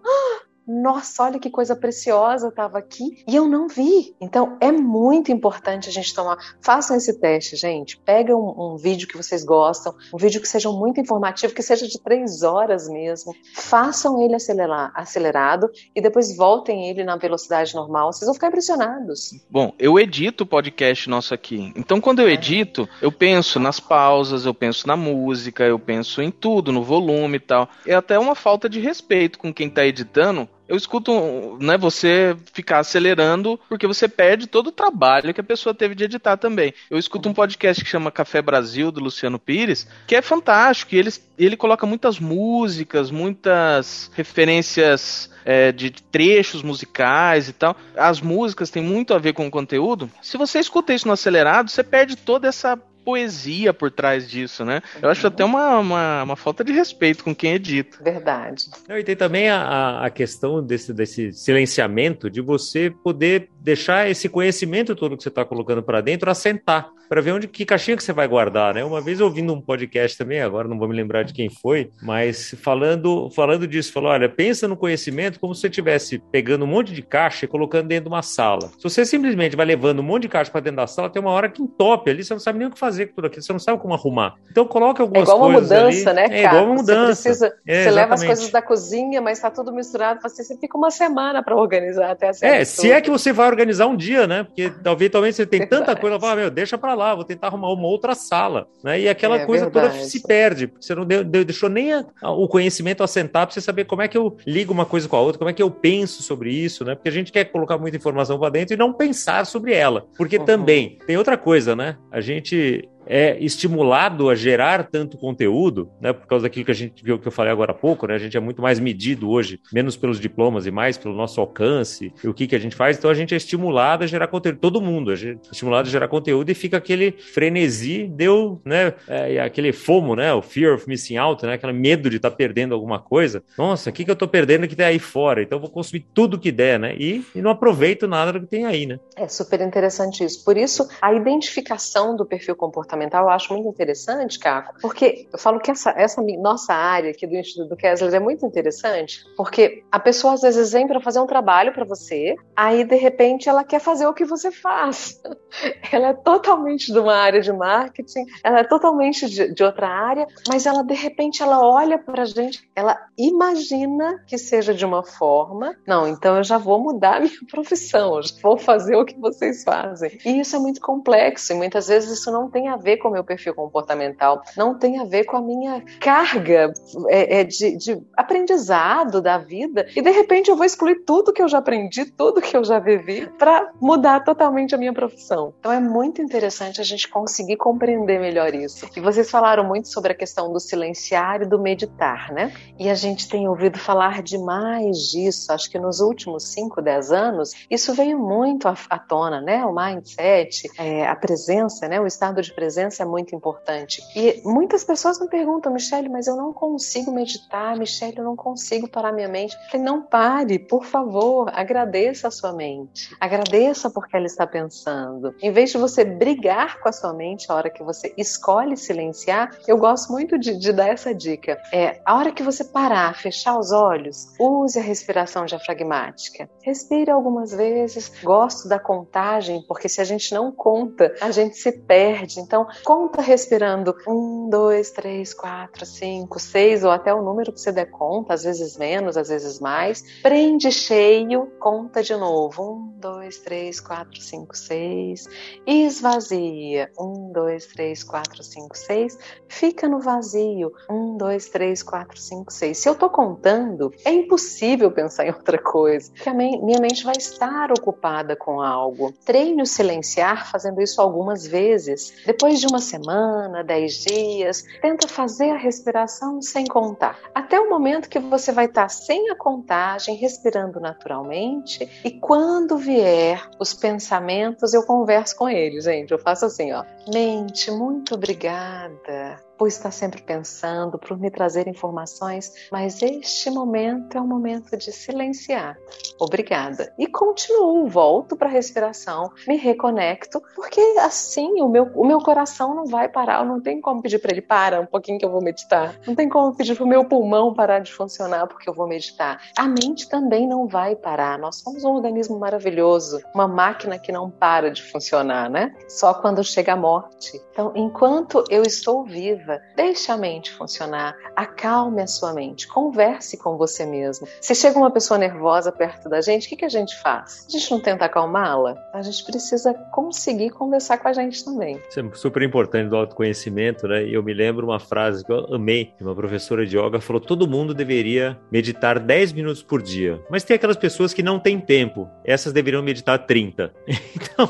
nossa, 0.72 1.24
olha 1.24 1.40
que 1.40 1.50
coisa 1.50 1.76
preciosa 1.76 2.48
estava 2.48 2.78
aqui 2.78 3.24
e 3.28 3.36
eu 3.36 3.48
não 3.48 3.68
vi. 3.68 4.16
Então 4.22 4.58
é 4.62 4.72
muito 4.72 5.32
importante 5.32 5.90
a 5.90 5.92
gente 5.92 6.16
tomar. 6.16 6.38
Façam 6.62 6.96
esse 6.96 7.20
teste, 7.20 7.58
gente. 7.58 7.98
Pega 7.98 8.36
um, 8.36 8.74
um, 8.74 8.78
vídeo 8.78 9.08
que 9.08 9.18
vocês 9.18 9.44
gostam, 9.44 9.94
um 10.14 10.18
vídeo 10.18 10.40
que 10.40 10.48
seja 10.48 10.72
muito 10.72 11.02
informativo, 11.02 11.54
que 11.54 11.62
seja 11.62 11.86
de 11.88 12.00
três 12.00 12.42
horas 12.42 12.88
mesmo. 12.88 13.36
Façam 13.54 14.22
ele 14.22 14.34
acelerar, 14.34 14.94
acelerado 14.96 15.70
e 15.94 16.02
depois 16.02 16.36
voltem 16.38 16.90
ele 16.90 17.04
na 17.04 17.18
velocidade 17.18 17.76
normal. 17.76 18.14
Vocês 18.14 18.26
vão 18.26 18.34
ficar 18.34 18.48
impressionados. 18.48 19.32
Bom, 19.50 19.74
eu 19.78 20.00
edito 20.00 20.46
o 20.46 20.48
podcast 20.48 21.10
nosso 21.10 21.34
aqui. 21.34 21.74
Então 21.76 22.00
quando 22.00 22.20
eu 22.20 22.30
edito, 22.30 22.88
eu 23.02 23.12
penso 23.12 23.60
nas 23.60 23.80
pausas, 23.80 24.46
eu 24.46 24.54
penso 24.54 24.88
na 24.88 24.96
música, 24.96 25.66
eu 25.66 25.78
penso 25.78 26.22
em 26.22 26.32
tudo, 26.32 26.72
no 26.72 26.82
volume 26.82 27.38
e 27.38 27.42
tal. 27.42 27.68
É 27.86 27.94
até 27.94 28.18
uma 28.18 28.36
falta 28.36 28.70
de 28.70 28.80
respeito 28.80 29.38
com 29.38 29.54
quem 29.54 29.68
está 29.68 29.86
editando 29.86 30.48
eu 30.72 30.78
escuto, 30.78 31.58
né, 31.60 31.78
você 31.78 32.34
ficar 32.54 32.80
acelerando 32.80 33.60
porque 33.68 33.86
você 33.86 34.08
perde 34.08 34.48
todo 34.48 34.68
o 34.68 34.72
trabalho 34.72 35.34
que 35.34 35.42
a 35.42 35.44
pessoa 35.44 35.76
teve 35.76 35.94
de 35.94 36.06
editar 36.06 36.38
também. 36.38 36.74
Eu 36.90 36.98
escuto 36.98 37.28
um 37.28 37.34
podcast 37.34 37.84
que 37.84 37.90
chama 37.90 38.10
Café 38.10 38.42
Brasil, 38.42 38.90
do 38.90 39.02
Luciano 39.02 39.38
Pires, 39.38 39.86
que 40.08 40.16
é 40.16 40.22
fantástico, 40.22 40.96
e 40.96 40.98
ele, 40.98 41.10
ele 41.38 41.58
coloca 41.58 41.86
muitas 41.86 42.20
músicas, 42.20 43.12
muitas 43.12 44.10
referências 44.16 45.30
é, 45.44 45.74
de 45.74 45.92
trechos 45.92 46.64
musicais 46.64 47.50
e 47.50 47.54
tal. 47.54 47.76
As 47.98 48.22
músicas 48.22 48.70
têm 48.70 48.82
muito 48.82 49.14
a 49.14 49.18
ver 49.18 49.34
com 49.34 49.46
o 49.46 49.52
conteúdo. 49.52 50.10
Se 50.22 50.38
você 50.38 50.60
escuta 50.60 50.94
isso 50.94 51.06
no 51.06 51.14
acelerado, 51.14 51.70
você 51.70 51.84
perde 51.84 52.16
toda 52.16 52.48
essa 52.48 52.80
poesia 53.04 53.74
por 53.74 53.92
trás 53.92 54.30
disso, 54.30 54.64
né? 54.64 54.82
Eu 55.02 55.10
acho 55.10 55.26
até 55.28 55.44
uma, 55.44 55.80
uma, 55.80 56.24
uma, 56.24 56.36
falta 56.36 56.64
de 56.64 56.72
respeito 56.72 57.24
com 57.24 57.36
quem 57.36 57.54
edita. 57.54 57.98
Verdade. 58.04 58.70
e 58.90 59.04
tem 59.04 59.16
também 59.16 59.50
a, 59.50 60.06
a 60.06 60.10
questão 60.10 60.64
desse, 60.64 60.94
desse 60.94 61.32
silenciamento, 61.32 62.30
de 62.30 62.42
você 62.42 62.90
poder 63.04 63.50
deixar 63.60 64.10
esse 64.10 64.30
conhecimento 64.30 64.96
todo 64.96 65.18
que 65.18 65.24
você 65.24 65.30
está 65.30 65.46
colocando 65.46 65.84
para 65.84 66.02
dentro 66.02 66.30
assentar. 66.30 66.90
Para 67.12 67.20
ver 67.20 67.34
onde 67.34 67.46
que 67.46 67.66
caixinha 67.66 67.98
que 67.98 68.04
você 68.06 68.14
vai 68.14 68.26
guardar, 68.26 68.74
né? 68.74 68.86
Uma 68.86 69.02
vez 69.02 69.20
ouvindo 69.20 69.54
um 69.54 69.60
podcast 69.60 70.18
também, 70.18 70.40
agora 70.40 70.66
não 70.66 70.80
vou 70.80 70.88
me 70.88 70.96
lembrar 70.96 71.24
de 71.24 71.34
quem 71.34 71.50
foi, 71.50 71.92
mas 72.02 72.56
falando 72.62 73.30
falando 73.32 73.68
disso, 73.68 73.92
falou, 73.92 74.12
olha, 74.12 74.30
pensa 74.30 74.66
no 74.66 74.78
conhecimento 74.78 75.38
como 75.38 75.54
se 75.54 75.60
você 75.60 75.68
estivesse 75.68 76.20
pegando 76.32 76.64
um 76.64 76.68
monte 76.70 76.94
de 76.94 77.02
caixa 77.02 77.44
e 77.44 77.50
colocando 77.50 77.90
dentro 77.90 78.06
de 78.06 78.16
uma 78.16 78.22
sala. 78.22 78.70
Se 78.78 78.84
você 78.84 79.04
simplesmente 79.04 79.58
vai 79.58 79.66
levando 79.66 80.00
um 80.00 80.04
monte 80.04 80.22
de 80.22 80.30
caixa 80.30 80.50
para 80.50 80.62
dentro 80.62 80.78
da 80.78 80.88
sala, 80.88 81.10
tem 81.10 81.22
uma 81.22 81.32
hora 81.32 81.50
que 81.50 81.62
entope 81.62 82.10
ali, 82.10 82.24
você 82.24 82.34
não 82.34 82.40
sabe 82.40 82.60
nem 82.60 82.70
o 82.70 82.72
que 82.72 82.80
fazer 82.80 83.08
com 83.08 83.16
tudo 83.16 83.28
aquilo, 83.28 83.44
você 83.44 83.52
não 83.52 83.60
sabe 83.60 83.82
como 83.82 83.94
arrumar. 83.94 84.36
Então 84.50 84.66
coloca 84.66 85.04
algumas 85.04 85.28
coisas. 85.28 85.34
É 85.34 85.36
igual 85.36 85.50
uma 85.50 85.60
mudança, 85.60 86.10
ali. 86.12 86.16
né, 86.16 86.30
cara? 86.30 86.40
É 86.40 86.46
igual 86.46 86.66
uma 86.66 86.76
mudança. 86.76 87.16
Você, 87.16 87.28
precisa, 87.28 87.56
é, 87.68 87.84
você 87.84 87.92
leva 87.92 88.14
as 88.14 88.24
coisas 88.24 88.50
da 88.50 88.62
cozinha, 88.62 89.20
mas 89.20 89.38
está 89.38 89.52
tudo 89.52 89.74
misturado, 89.74 90.22
você, 90.22 90.58
fica 90.58 90.78
uma 90.78 90.90
semana 90.90 91.44
para 91.44 91.58
organizar 91.58 92.12
até 92.12 92.30
a 92.30 92.32
É, 92.42 92.64
se 92.64 92.90
é 92.90 93.02
que 93.02 93.10
você 93.10 93.34
vai 93.34 93.48
organizar 93.48 93.88
um 93.88 93.98
dia, 93.98 94.26
né? 94.26 94.46
Porque 94.46 94.70
talvez, 94.82 95.12
talvez 95.12 95.36
você 95.36 95.46
tem 95.46 95.68
tanta 95.68 95.94
coisa, 95.94 96.18
fala, 96.18 96.38
meu, 96.38 96.50
deixa 96.50 96.78
para 96.78 96.94
lá, 96.94 97.01
vou 97.16 97.24
tentar 97.24 97.48
arrumar 97.48 97.72
uma 97.72 97.88
outra 97.88 98.16
sala, 98.16 98.68
né? 98.84 99.00
E 99.00 99.10
aquela 99.10 99.42
é, 99.42 99.46
coisa 99.46 99.66
verdade. 99.66 99.94
toda 99.94 100.06
se 100.06 100.22
perde, 100.26 100.68
porque 100.68 100.86
você 100.86 100.96
não 100.96 101.06
deu, 101.06 101.24
deixou 101.24 101.70
nem 101.70 101.94
a, 101.94 102.06
a, 102.22 102.32
o 102.32 102.48
conhecimento 102.48 103.04
assentar 103.04 103.46
para 103.46 103.54
você 103.54 103.62
saber 103.62 103.86
como 103.86 104.02
é 104.02 104.08
que 104.08 104.18
eu 104.18 104.38
ligo 104.46 104.74
uma 104.74 104.86
coisa 104.86 105.08
com 105.08 105.16
a 105.16 105.22
outra, 105.22 105.38
como 105.38 105.50
é 105.50 105.54
que 105.54 105.64
eu 105.64 105.72
penso 105.72 106.24
sobre 106.24 106.52
isso, 106.52 106.86
né? 106.86 106.96
Porque 106.96 107.10
a 107.10 107.12
gente 107.12 107.32
quer 107.32 107.46
colocar 107.46 107.78
muita 107.78 107.98
informação 107.98 108.40
para 108.40 108.50
dentro 108.50 108.74
e 108.74 108.78
não 108.78 108.94
pensar 108.94 109.46
sobre 109.46 109.74
ela. 109.74 110.06
Porque 110.18 110.38
uhum. 110.38 110.46
também 110.46 110.98
tem 111.06 111.18
outra 111.18 111.38
coisa, 111.38 111.76
né? 111.76 111.98
A 112.12 112.22
gente 112.22 112.88
é 113.06 113.38
estimulado 113.44 114.30
a 114.30 114.36
gerar 114.36 114.88
tanto 114.90 115.18
conteúdo, 115.18 115.92
né, 116.00 116.14
por 116.14 116.28
causa 116.28 116.44
daquilo 116.44 116.66
que 116.66 116.72
a 116.72 116.76
gente 116.76 117.04
viu 117.04 117.20
que 117.20 117.28
eu 117.28 117.32
falei 117.32 117.52
agora 117.52 117.72
há 117.72 117.76
pouco, 117.76 118.08
né, 118.08 118.16
a 118.16 118.20
gente 118.20 118.38
é 118.38 118.40
muito 118.40 118.62
mais 118.62 118.80
medido 118.80 119.30
hoje, 119.30 119.60
menos 119.74 119.98
pelos 119.98 120.20
diplomas 120.20 120.66
e 120.66 120.72
mais 120.72 120.98
pelo 120.98 121.16
nosso 121.16 121.40
alcance 121.42 122.14
o 122.24 122.34
que, 122.34 122.48
que 122.48 122.56
a 122.56 122.60
gente 122.60 122.76
faz, 122.76 122.98
então 122.98 123.10
a 123.10 123.14
gente 123.14 123.34
é 123.34 123.38
estimulado 123.38 124.04
a 124.04 124.08
gerar 124.08 124.28
conteúdo, 124.28 124.60
todo 124.60 124.82
mundo 124.82 125.12
é 125.12 125.16
estimulado 125.52 125.88
a 125.88 125.92
gerar 125.92 126.08
conteúdo 126.08 126.50
e 126.50 126.54
fica 126.54 126.78
aquele 126.78 127.12
frenesi, 127.12 128.08
deu, 128.08 128.62
né, 128.64 128.94
é, 129.08 129.42
aquele 129.42 129.74
fomo, 129.74 130.16
né, 130.16 130.34
o 130.34 130.42
fear 130.42 130.76
of 130.76 130.88
missing 130.88 131.18
out, 131.18 131.46
né, 131.46 131.54
aquele 131.54 131.74
medo 131.74 132.10
de 132.10 132.18
estar 132.18 132.30
tá 132.30 132.36
perdendo 132.36 132.74
alguma 132.74 133.00
coisa, 133.00 133.44
nossa, 133.58 133.90
o 133.90 133.94
que, 133.94 134.06
que 134.06 134.12
eu 134.12 134.14
estou 134.14 134.28
perdendo 134.28 134.68
que 134.68 134.76
tem 134.76 134.86
aí 134.86 135.00
fora, 135.00 135.42
então 135.42 135.58
eu 135.58 135.62
vou 135.62 135.70
consumir 135.70 136.06
tudo 136.14 136.40
que 136.40 136.52
der, 136.52 136.80
né, 136.80 136.96
e, 136.98 137.26
e 137.36 137.42
não 137.42 137.52
aproveito 137.52 138.08
nada 138.08 138.34
do 138.34 138.42
que 138.42 138.48
tem 138.48 138.66
aí, 138.66 138.86
né. 138.86 139.00
É 139.16 139.28
super 139.28 139.60
interessante 139.62 140.24
isso, 140.24 140.44
por 140.44 140.58
isso 140.58 140.88
a 141.02 141.14
identificação 141.14 142.16
do 142.16 142.26
perfil 142.26 142.56
comportamental 142.56 142.92
comportamental 143.02 143.24
eu 143.24 143.30
acho 143.30 143.54
muito 143.54 143.68
interessante, 143.68 144.38
Caco, 144.40 144.76
porque 144.82 145.28
eu 145.32 145.40
falo 145.40 145.60
que 145.60 145.72
essa, 145.72 145.92
essa 145.92 146.22
nossa 146.40 146.74
área 146.74 147.12
aqui 147.12 147.26
do 147.26 147.36
Instituto 147.36 147.76
Kessler 147.76 148.14
é 148.14 148.20
muito 148.20 148.46
interessante, 148.46 149.26
porque 149.36 149.84
a 149.92 150.00
pessoa 150.00 150.34
às 150.34 150.42
vezes 150.42 150.72
vem 150.72 150.88
para 150.88 151.00
fazer 151.00 151.20
um 151.20 151.26
trabalho 151.26 151.74
para 151.74 151.86
você, 151.86 152.36
aí 152.56 152.84
de 152.84 152.96
repente 152.96 153.50
ela 153.50 153.64
quer 153.64 153.80
fazer 153.80 154.06
o 154.06 154.14
que 154.14 154.26
você 154.26 154.52
faz. 154.52 155.22
ela 155.92 156.10
é 156.10 156.14
totalmente 156.14 156.92
de 156.92 157.00
uma 157.00 157.16
área 157.16 157.42
de 157.42 157.52
marketing, 157.52 158.26
ela 158.44 158.60
é 158.60 158.64
totalmente 158.64 159.30
de, 159.30 159.54
de 159.54 159.64
outra 159.64 159.88
área, 159.88 160.28
mas 160.48 160.66
ela 160.66 160.84
de 160.84 160.94
repente 160.94 161.42
ela 161.42 161.62
olha 161.66 161.98
para 161.98 162.24
a 162.24 162.26
gente, 162.26 162.70
ela 162.76 162.98
imagina 163.18 164.24
que 164.28 164.38
seja 164.38 164.74
de 164.74 164.86
uma 164.86 165.04
forma, 165.04 165.76
não, 165.88 166.08
então 166.08 166.38
eu 166.38 166.44
já 166.44 166.58
vou 166.58 166.80
mudar 166.80 167.18
a 167.18 167.20
minha 167.22 167.32
profissão, 167.50 168.18
eu 168.18 168.24
já 168.24 168.36
vou 168.42 168.58
fazer 168.58 168.96
o 168.96 169.06
que 169.06 169.20
vocês 169.20 169.64
fazem. 169.64 170.18
E 170.26 170.40
isso 170.40 170.56
é 170.56 170.60
muito 170.60 170.82
complexo 170.82 171.54
e 171.54 171.56
muitas 171.56 171.88
vezes 171.88 172.20
isso 172.20 172.32
não 172.32 172.50
tem 172.50 172.68
a 172.68 172.76
ver 172.82 172.98
com 172.98 173.08
o 173.08 173.12
meu 173.12 173.24
perfil 173.24 173.54
comportamental, 173.54 174.42
não 174.58 174.78
tem 174.78 175.00
a 175.00 175.04
ver 175.04 175.26
com 175.26 175.38
a 175.38 175.42
minha 175.42 175.84
carga 176.00 176.74
é, 177.08 177.40
é, 177.40 177.44
de, 177.44 177.78
de, 177.78 178.02
aprendizado 178.16 179.22
da 179.22 179.38
vida. 179.38 179.88
E 179.96 180.02
de 180.02 180.12
repente 180.12 180.50
eu 180.50 180.56
vou 180.56 180.66
excluir 180.66 181.04
tudo 181.06 181.32
que 181.32 181.42
eu 181.42 181.48
já 181.48 181.60
aprendi, 181.60 182.06
tudo 182.06 182.42
que 182.42 182.56
eu 182.56 182.64
já 182.64 182.80
vivi, 182.80 183.28
para 183.38 183.72
mudar 183.80 184.24
totalmente 184.24 184.74
a 184.76 184.78
minha 184.78 184.94
profissão. 184.94 185.54
Então 185.60 185.72
é 185.72 185.80
muito 185.80 186.22
interessante 186.22 186.82
a 186.82 186.84
gente 186.84 187.08
conseguir 187.08 187.58
compreender 187.58 188.20
melhor 188.20 188.54
isso. 188.54 188.90
E 188.96 189.00
vocês 189.00 189.30
falaram 189.30 189.64
muito 189.64 189.88
sobre 189.88 190.12
a 190.12 190.16
questão 190.16 190.52
do 190.52 190.60
silenciar 190.60 191.42
e 191.42 191.46
do 191.46 191.60
meditar, 191.60 192.32
né? 192.32 192.54
E 192.80 192.90
a 192.90 192.96
gente 192.96 193.30
tem 193.30 193.48
ouvido 193.48 193.78
falar 193.78 194.22
demais 194.22 195.12
disso. 195.12 195.52
Acho 195.52 195.70
que 195.70 195.80
nos 195.80 196.00
últimos 196.00 196.52
5, 196.52 196.82
10 196.82 197.12
anos, 197.12 197.52
isso 197.70 197.94
veio 197.94 198.18
muito 198.18 198.68
à, 198.68 199.00
tona, 199.00 199.42
né? 199.42 199.66
O 199.66 199.74
mindset, 199.74 200.70
é, 200.78 201.08
a 201.08 201.16
presença, 201.16 201.88
né? 201.88 202.00
O 202.00 202.08
estado 202.08 202.42
de 202.42 202.54
presença 202.54 202.71
presença 202.72 203.04
é 203.04 203.06
muito 203.06 203.36
importante. 203.36 204.02
E 204.16 204.42
muitas 204.46 204.86
pessoas 204.86 205.20
me 205.20 205.28
perguntam, 205.28 205.74
Michelle, 205.74 206.08
mas 206.08 206.26
eu 206.26 206.38
não 206.38 206.54
consigo 206.54 207.12
meditar, 207.12 207.76
Michelle, 207.76 208.18
eu 208.18 208.24
não 208.24 208.36
consigo 208.36 208.88
parar 208.88 209.12
minha 209.12 209.28
mente. 209.28 209.54
Eu 209.56 209.72
falei, 209.72 209.86
não 209.86 210.02
pare, 210.02 210.58
por 210.58 210.86
favor, 210.86 211.52
agradeça 211.54 212.30
a 212.30 212.32
sua 212.32 212.54
mente. 212.54 213.14
Agradeça 213.20 213.90
porque 213.90 214.16
ela 214.16 214.26
está 214.26 214.48
pensando. 214.48 215.36
Em 215.42 215.52
vez 215.52 215.72
de 215.72 215.78
você 215.78 216.06
brigar 216.06 216.80
com 216.80 216.88
a 216.88 216.94
sua 216.94 217.14
mente 217.14 217.52
a 217.52 217.56
hora 217.56 217.70
que 217.70 217.84
você 217.84 218.14
escolhe 218.18 218.78
silenciar, 218.78 219.52
eu 219.68 219.78
gosto 219.78 220.14
muito 220.14 220.40
de, 220.40 220.58
de 220.58 220.72
dar 220.72 220.88
essa 220.88 221.14
dica. 221.14 221.62
É, 221.74 222.00
a 222.06 222.16
hora 222.16 222.32
que 222.32 222.42
você 222.42 222.64
parar, 222.64 223.18
fechar 223.18 223.60
os 223.60 223.74
olhos, 223.74 224.28
use 224.40 224.80
a 224.80 224.82
respiração 224.82 225.44
diafragmática. 225.44 226.50
Respire 226.62 227.12
algumas 227.12 227.52
vezes. 227.52 228.10
Gosto 228.24 228.70
da 228.70 228.80
contagem, 228.80 229.62
porque 229.68 229.90
se 229.90 230.00
a 230.00 230.06
gente 230.06 230.34
não 230.34 230.54
conta, 230.54 231.14
a 231.20 231.32
gente 231.32 231.58
se 231.58 231.72
perde. 231.74 232.40
Então, 232.40 232.61
então, 232.62 232.68
conta 232.84 233.22
respirando. 233.22 233.96
Um, 234.08 234.50
dois, 234.50 234.92
três, 234.92 235.34
quatro, 235.34 235.86
cinco, 235.86 236.40
seis, 236.40 236.84
ou 236.84 236.92
até 236.92 237.14
o 237.14 237.22
número 237.22 237.52
que 237.52 237.60
você 237.60 237.72
der 237.72 237.90
conta, 237.90 238.34
às 238.34 238.44
vezes 238.44 238.78
menos, 238.78 239.18
às 239.18 239.30
vezes 239.30 239.60
mais. 239.60 240.04
Prende 240.22 240.72
cheio, 240.72 241.48
conta 241.60 242.04
de 242.04 242.16
novo. 242.16 242.74
Um, 242.74 243.00
dois, 243.00 243.40
três, 243.40 243.80
quatro, 243.80 244.22
cinco, 244.22 244.56
seis. 244.56 245.28
Esvazia. 245.66 246.92
Um, 247.00 247.32
dois, 247.32 247.66
três, 247.68 248.04
quatro, 248.04 248.44
cinco, 248.44 248.78
seis. 248.78 249.18
Fica 249.48 249.88
no 249.88 250.00
vazio. 250.00 250.72
Um, 250.90 251.18
dois, 251.18 251.50
três, 251.50 251.82
quatro, 251.82 252.20
cinco, 252.20 252.52
seis. 252.52 252.78
Se 252.78 252.90
eu 252.90 252.96
tô 252.96 253.10
contando, 253.10 253.92
é 254.06 254.12
impossível 254.12 254.92
pensar 254.92 255.26
em 255.26 255.32
outra 255.32 255.58
coisa, 255.58 256.12
porque 256.12 256.30
a 256.30 256.34
minha 256.34 256.80
mente 256.80 257.04
vai 257.04 257.16
estar 257.18 257.72
ocupada 257.72 258.36
com 258.36 258.62
algo. 258.62 259.14
Treine 259.26 259.62
o 259.62 259.66
silenciar 259.66 260.50
fazendo 260.52 260.82
isso 260.82 261.02
algumas 261.02 261.46
vezes. 261.46 262.14
Depois 262.26 262.51
depois 262.52 262.60
de 262.60 262.68
uma 262.68 262.80
semana, 262.80 263.64
dez 263.64 264.04
dias, 264.04 264.66
tenta 264.82 265.08
fazer 265.08 265.52
a 265.52 265.58
respiração 265.58 266.42
sem 266.42 266.66
contar. 266.66 267.18
Até 267.34 267.58
o 267.60 267.70
momento 267.70 268.10
que 268.10 268.20
você 268.20 268.52
vai 268.52 268.66
estar 268.66 268.90
sem 268.90 269.30
a 269.30 269.36
contagem, 269.36 270.16
respirando 270.16 270.80
naturalmente. 270.80 271.90
E 272.04 272.12
quando 272.12 272.78
vier 272.78 273.42
os 273.58 273.74
pensamentos, 273.74 274.74
eu 274.74 274.84
converso 274.84 275.36
com 275.38 275.48
eles, 275.48 275.86
gente. 275.86 276.12
Eu 276.12 276.20
faço 276.20 276.46
assim, 276.46 276.74
ó. 276.74 276.84
Mente, 277.08 277.72
muito 277.72 278.16
obrigada 278.16 279.40
por 279.62 279.68
estar 279.68 279.92
sempre 279.92 280.24
pensando, 280.24 280.98
por 280.98 281.20
me 281.20 281.30
trazer 281.30 281.68
informações, 281.68 282.52
mas 282.72 283.00
este 283.04 283.48
momento 283.52 284.18
é 284.18 284.20
um 284.20 284.26
momento 284.26 284.76
de 284.76 284.92
silenciar. 284.92 285.78
Obrigada. 286.20 286.92
E 286.98 287.06
continuo, 287.06 287.88
volto 287.88 288.36
para 288.36 288.48
a 288.48 288.52
respiração, 288.52 289.32
me 289.48 289.58
reconecto, 289.58 290.42
porque 290.56 290.82
assim 290.98 291.62
o 291.62 291.70
meu, 291.70 291.92
o 291.94 292.04
meu 292.04 292.18
coração 292.18 292.74
não 292.74 292.88
vai 292.88 293.08
parar, 293.08 293.46
não 293.46 293.62
tem 293.62 293.80
como 293.80 294.02
pedir 294.02 294.18
para 294.18 294.32
ele 294.32 294.42
para 294.42 294.82
um 294.82 294.88
pouquinho 294.88 295.20
que 295.20 295.26
eu 295.26 295.30
vou 295.30 295.44
meditar. 295.44 295.94
Não 296.08 296.16
tem 296.16 296.28
como 296.28 296.56
pedir 296.56 296.76
para 296.76 296.84
o 296.84 296.88
meu 296.88 297.06
pulmão 297.06 297.54
parar 297.54 297.82
de 297.82 297.94
funcionar 297.94 298.48
porque 298.48 298.68
eu 298.68 298.74
vou 298.74 298.88
meditar. 298.88 299.40
A 299.56 299.68
mente 299.68 300.10
também 300.10 300.48
não 300.48 300.68
vai 300.68 300.96
parar. 300.96 301.38
Nós 301.38 301.58
somos 301.58 301.84
um 301.84 301.92
organismo 301.92 302.40
maravilhoso, 302.40 303.22
uma 303.36 303.48
máquina 303.48 304.00
que 304.00 304.12
não 304.12 304.28
para 304.28 304.72
de 304.72 304.82
funcionar, 304.82 305.52
né? 305.52 305.76
Só 305.88 306.16
quando 306.16 306.44
chega 306.44 306.74
a 306.74 306.76
morte. 306.76 307.40
Então, 307.52 307.72
enquanto 307.76 308.44
eu 308.50 308.64
estou 308.64 309.04
viva, 309.04 309.51
deixe 309.76 310.12
a 310.12 310.18
mente 310.18 310.52
funcionar, 310.52 311.16
acalme 311.36 312.02
a 312.02 312.08
sua 312.08 312.34
mente, 312.34 312.68
converse 312.68 313.38
com 313.38 313.58
você 313.58 313.86
mesmo. 313.86 314.28
Se 314.40 314.54
chega 314.54 314.78
uma 314.78 314.92
pessoa 314.92 315.18
nervosa 315.18 315.72
perto 315.72 316.08
da 316.10 316.22
gente, 316.22 316.46
o 316.46 316.50
que, 316.50 316.58
que 316.58 316.66
a 316.66 316.70
gente 316.70 316.96
faz? 317.02 317.46
A 317.48 317.52
gente 317.52 317.72
não 317.72 317.80
tenta 317.80 318.06
acalmá-la? 318.06 318.76
A 318.94 319.02
gente 319.02 319.24
precisa 319.26 319.74
conseguir 319.92 320.52
conversar 320.52 320.98
com 320.98 321.08
a 321.08 321.14
gente 321.14 321.44
também. 321.44 321.82
Isso 321.90 322.00
é 322.00 322.04
super 322.14 322.42
importante 322.42 322.90
do 322.90 322.96
autoconhecimento, 322.96 323.88
né? 323.88 324.04
Eu 324.08 324.24
me 324.24 324.34
lembro 324.34 324.66
uma 324.66 324.80
frase 324.80 325.26
que 325.26 325.32
eu 325.32 325.56
amei, 325.56 325.94
uma 326.00 326.16
professora 326.16 326.66
de 326.66 326.78
yoga 326.78 327.00
falou: 327.00 327.22
todo 327.22 327.48
mundo 327.48 327.74
deveria 327.74 328.38
meditar 328.52 329.00
10 329.00 329.34
minutos 329.34 329.64
por 329.64 329.82
dia, 329.82 330.22
mas 330.30 330.44
tem 330.44 330.56
aquelas 330.56 330.78
pessoas 330.78 331.14
que 331.14 331.24
não 331.24 331.40
têm 331.40 331.60
tempo, 331.60 332.10
essas 332.24 332.54
deveriam 332.54 332.82
meditar 332.82 333.26
30. 333.26 333.72
Então 334.22 334.50